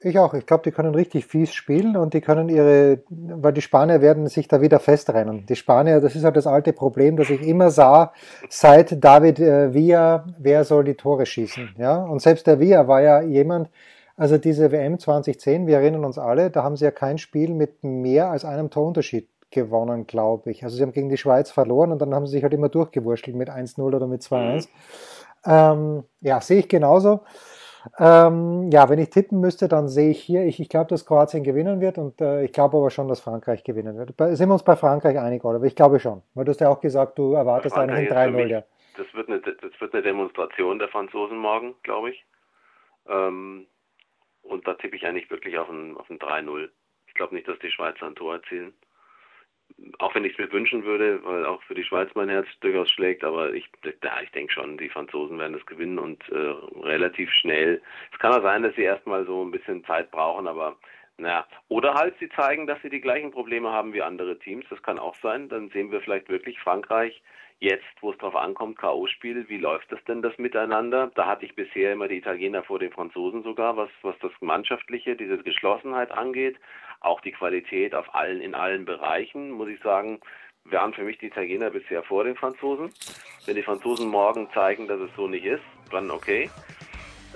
Ich 0.00 0.16
auch. 0.16 0.32
Ich 0.34 0.46
glaube, 0.46 0.62
die 0.62 0.70
können 0.70 0.94
richtig 0.94 1.26
fies 1.26 1.52
spielen 1.52 1.96
und 1.96 2.14
die 2.14 2.20
können 2.20 2.48
ihre, 2.48 3.02
weil 3.08 3.52
die 3.52 3.62
Spanier 3.62 4.00
werden 4.00 4.28
sich 4.28 4.46
da 4.46 4.60
wieder 4.60 4.78
festrennen. 4.78 5.44
Die 5.46 5.56
Spanier, 5.56 6.00
das 6.00 6.14
ist 6.14 6.22
halt 6.22 6.36
das 6.36 6.46
alte 6.46 6.72
Problem, 6.72 7.16
das 7.16 7.30
ich 7.30 7.42
immer 7.42 7.70
sah, 7.70 8.12
seit 8.48 9.02
David 9.02 9.40
äh, 9.40 9.74
Villa, 9.74 10.24
wer 10.38 10.62
soll 10.62 10.84
die 10.84 10.94
Tore 10.94 11.26
schießen? 11.26 11.74
Ja, 11.78 11.96
und 11.96 12.22
selbst 12.22 12.46
der 12.46 12.60
Villa 12.60 12.86
war 12.86 13.02
ja 13.02 13.22
jemand, 13.22 13.70
also 14.16 14.38
diese 14.38 14.70
WM 14.70 15.00
2010, 15.00 15.66
wir 15.66 15.78
erinnern 15.78 16.04
uns 16.04 16.16
alle, 16.16 16.50
da 16.50 16.62
haben 16.62 16.76
sie 16.76 16.84
ja 16.84 16.92
kein 16.92 17.18
Spiel 17.18 17.52
mit 17.52 17.82
mehr 17.82 18.30
als 18.30 18.44
einem 18.44 18.70
Torunterschied 18.70 19.28
gewonnen, 19.50 20.06
glaube 20.06 20.52
ich. 20.52 20.62
Also 20.62 20.76
sie 20.76 20.82
haben 20.82 20.92
gegen 20.92 21.08
die 21.08 21.16
Schweiz 21.16 21.50
verloren 21.50 21.90
und 21.90 22.00
dann 22.00 22.14
haben 22.14 22.26
sie 22.26 22.32
sich 22.32 22.44
halt 22.44 22.54
immer 22.54 22.68
durchgewurschtelt 22.68 23.36
mit 23.36 23.50
1-0 23.50 23.80
oder 23.80 24.06
mit 24.06 24.22
2-1. 24.22 24.68
Ähm, 25.44 26.04
ja, 26.20 26.40
sehe 26.40 26.60
ich 26.60 26.68
genauso. 26.68 27.20
Ähm, 27.98 28.70
ja, 28.70 28.88
wenn 28.88 28.98
ich 28.98 29.10
tippen 29.10 29.40
müsste, 29.40 29.68
dann 29.68 29.88
sehe 29.88 30.10
ich 30.10 30.20
hier, 30.20 30.44
ich, 30.44 30.60
ich 30.60 30.68
glaube, 30.68 30.88
dass 30.88 31.06
Kroatien 31.06 31.44
gewinnen 31.44 31.80
wird 31.80 31.98
und 31.98 32.20
äh, 32.20 32.44
ich 32.44 32.52
glaube 32.52 32.76
aber 32.76 32.90
schon, 32.90 33.08
dass 33.08 33.20
Frankreich 33.20 33.64
gewinnen 33.64 33.96
wird. 33.96 34.16
Bei, 34.16 34.34
sind 34.34 34.48
wir 34.48 34.54
uns 34.54 34.64
bei 34.64 34.76
Frankreich 34.76 35.18
einig, 35.18 35.44
oder? 35.44 35.62
Ich 35.62 35.76
glaube 35.76 36.00
schon. 36.00 36.22
Weil 36.34 36.44
du 36.44 36.50
hast 36.50 36.60
ja 36.60 36.68
auch 36.68 36.80
gesagt, 36.80 37.18
du 37.18 37.34
erwartest 37.34 37.74
Frankreich 37.74 38.10
eigentlich 38.10 38.12
ein 38.12 38.34
ist 38.34 38.36
für 38.36 38.42
3-0, 38.42 38.48
ja. 38.48 38.64
Das 38.96 39.14
wird, 39.14 39.28
eine, 39.28 39.40
das 39.40 39.80
wird 39.80 39.94
eine 39.94 40.02
Demonstration 40.02 40.78
der 40.78 40.88
Franzosen 40.88 41.38
morgen, 41.38 41.74
glaube 41.82 42.10
ich. 42.10 42.24
Ähm, 43.08 43.66
und 44.42 44.66
da 44.66 44.74
tippe 44.74 44.96
ich 44.96 45.06
eigentlich 45.06 45.30
wirklich 45.30 45.58
auf 45.58 45.68
ein, 45.68 45.96
auf 45.96 46.10
ein 46.10 46.18
3-0. 46.18 46.68
Ich 47.06 47.14
glaube 47.14 47.34
nicht, 47.34 47.46
dass 47.46 47.58
die 47.60 47.70
Schweizer 47.70 48.06
ein 48.06 48.14
Tor 48.14 48.34
erzielen. 48.34 48.72
Auch 49.98 50.14
wenn 50.14 50.24
ich 50.24 50.32
es 50.32 50.38
mir 50.38 50.52
wünschen 50.52 50.84
würde, 50.84 51.24
weil 51.24 51.46
auch 51.46 51.62
für 51.62 51.74
die 51.74 51.84
Schweiz 51.84 52.10
mein 52.14 52.28
Herz 52.28 52.46
durchaus 52.60 52.90
schlägt, 52.90 53.22
aber 53.22 53.52
ich, 53.52 53.68
ja, 54.02 54.20
ich 54.22 54.30
denke 54.32 54.52
schon, 54.52 54.76
die 54.76 54.88
Franzosen 54.88 55.38
werden 55.38 55.52
das 55.52 55.66
gewinnen 55.66 55.98
und 55.98 56.28
äh, 56.30 56.54
relativ 56.82 57.30
schnell. 57.32 57.80
Es 58.12 58.18
kann 58.18 58.32
auch 58.32 58.42
sein, 58.42 58.62
dass 58.62 58.74
sie 58.74 58.82
erstmal 58.82 59.24
so 59.24 59.44
ein 59.44 59.52
bisschen 59.52 59.84
Zeit 59.84 60.10
brauchen, 60.10 60.48
aber 60.48 60.76
naja, 61.16 61.46
oder 61.68 61.94
halt 61.94 62.14
sie 62.20 62.28
zeigen, 62.28 62.66
dass 62.66 62.80
sie 62.82 62.90
die 62.90 63.00
gleichen 63.00 63.32
Probleme 63.32 63.70
haben 63.70 63.92
wie 63.92 64.02
andere 64.02 64.38
Teams. 64.38 64.64
Das 64.70 64.82
kann 64.82 65.00
auch 65.00 65.16
sein. 65.16 65.48
Dann 65.48 65.68
sehen 65.70 65.90
wir 65.90 66.00
vielleicht 66.00 66.28
wirklich 66.28 66.60
Frankreich 66.60 67.20
jetzt, 67.60 67.84
wo 68.00 68.12
es 68.12 68.18
drauf 68.18 68.36
ankommt, 68.36 68.78
K.O.-Spiel. 68.78 69.48
Wie 69.48 69.58
läuft 69.58 69.90
das 69.90 70.02
denn 70.04 70.22
das 70.22 70.38
miteinander? 70.38 71.10
Da 71.14 71.26
hatte 71.26 71.44
ich 71.44 71.56
bisher 71.56 71.92
immer 71.92 72.06
die 72.06 72.18
Italiener 72.18 72.62
vor 72.62 72.78
den 72.78 72.92
Franzosen 72.92 73.42
sogar, 73.42 73.76
was, 73.76 73.90
was 74.02 74.16
das 74.20 74.30
Mannschaftliche, 74.40 75.16
diese 75.16 75.38
Geschlossenheit 75.38 76.12
angeht. 76.12 76.56
Auch 77.00 77.20
die 77.20 77.32
Qualität 77.32 77.94
auf 77.94 78.14
allen, 78.14 78.40
in 78.40 78.54
allen 78.54 78.84
Bereichen, 78.84 79.50
muss 79.50 79.68
ich 79.68 79.80
sagen, 79.82 80.20
waren 80.64 80.92
für 80.92 81.02
mich 81.02 81.18
die 81.18 81.26
Italiener 81.26 81.70
bisher 81.70 82.02
vor 82.02 82.24
den 82.24 82.36
Franzosen. 82.36 82.90
Wenn 83.46 83.56
die 83.56 83.62
Franzosen 83.62 84.08
morgen 84.08 84.48
zeigen, 84.52 84.88
dass 84.88 85.00
es 85.00 85.10
so 85.16 85.28
nicht 85.28 85.44
ist, 85.44 85.62
dann 85.90 86.10
okay. 86.10 86.50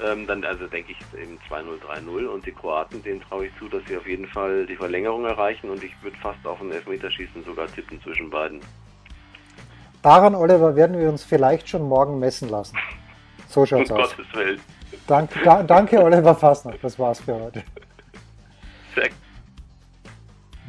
Ähm, 0.03 0.27
dann 0.27 0.45
also 0.45 0.67
denke 0.67 0.93
ich 0.93 1.21
eben 1.21 1.39
2-0, 1.49 1.81
3-0 1.81 2.27
und 2.27 2.47
die 2.47 2.53
Kroaten, 2.53 3.03
denen 3.03 3.21
traue 3.21 3.47
ich 3.47 3.59
zu, 3.59 3.69
dass 3.69 3.83
sie 3.87 3.97
auf 3.97 4.07
jeden 4.07 4.27
Fall 4.27 4.67
die 4.67 4.77
Verlängerung 4.77 5.25
erreichen 5.27 5.71
und 5.71 5.85
ich 5.85 5.93
würde 6.03 6.17
fast 6.19 6.45
auf 6.47 6.61
ein 6.61 6.73
Elfmeterschießen 6.73 7.45
sogar 7.45 7.67
tippen 7.67 8.01
zwischen 8.03 8.31
beiden. 8.31 8.61
Daran, 10.03 10.35
Oliver, 10.35 10.75
werden 10.75 10.99
wir 10.99 11.09
uns 11.09 11.25
vielleicht 11.25 11.69
schon 11.69 11.83
morgen 11.83 12.19
messen 12.19 12.49
lassen. 12.49 12.77
So 13.49 13.61
Um 13.61 13.67
schaut's 13.67 13.91
aus. 13.93 14.17
Gottes 14.17 14.35
Willen. 14.35 14.61
Dank, 15.07 15.31
da, 15.45 15.63
danke, 15.63 16.03
Oliver 16.03 16.35
Fassner. 16.35 16.75
Das 16.81 16.99
war's 16.99 17.21
für 17.21 17.35
heute. 17.35 17.63
Sehr 18.95 19.11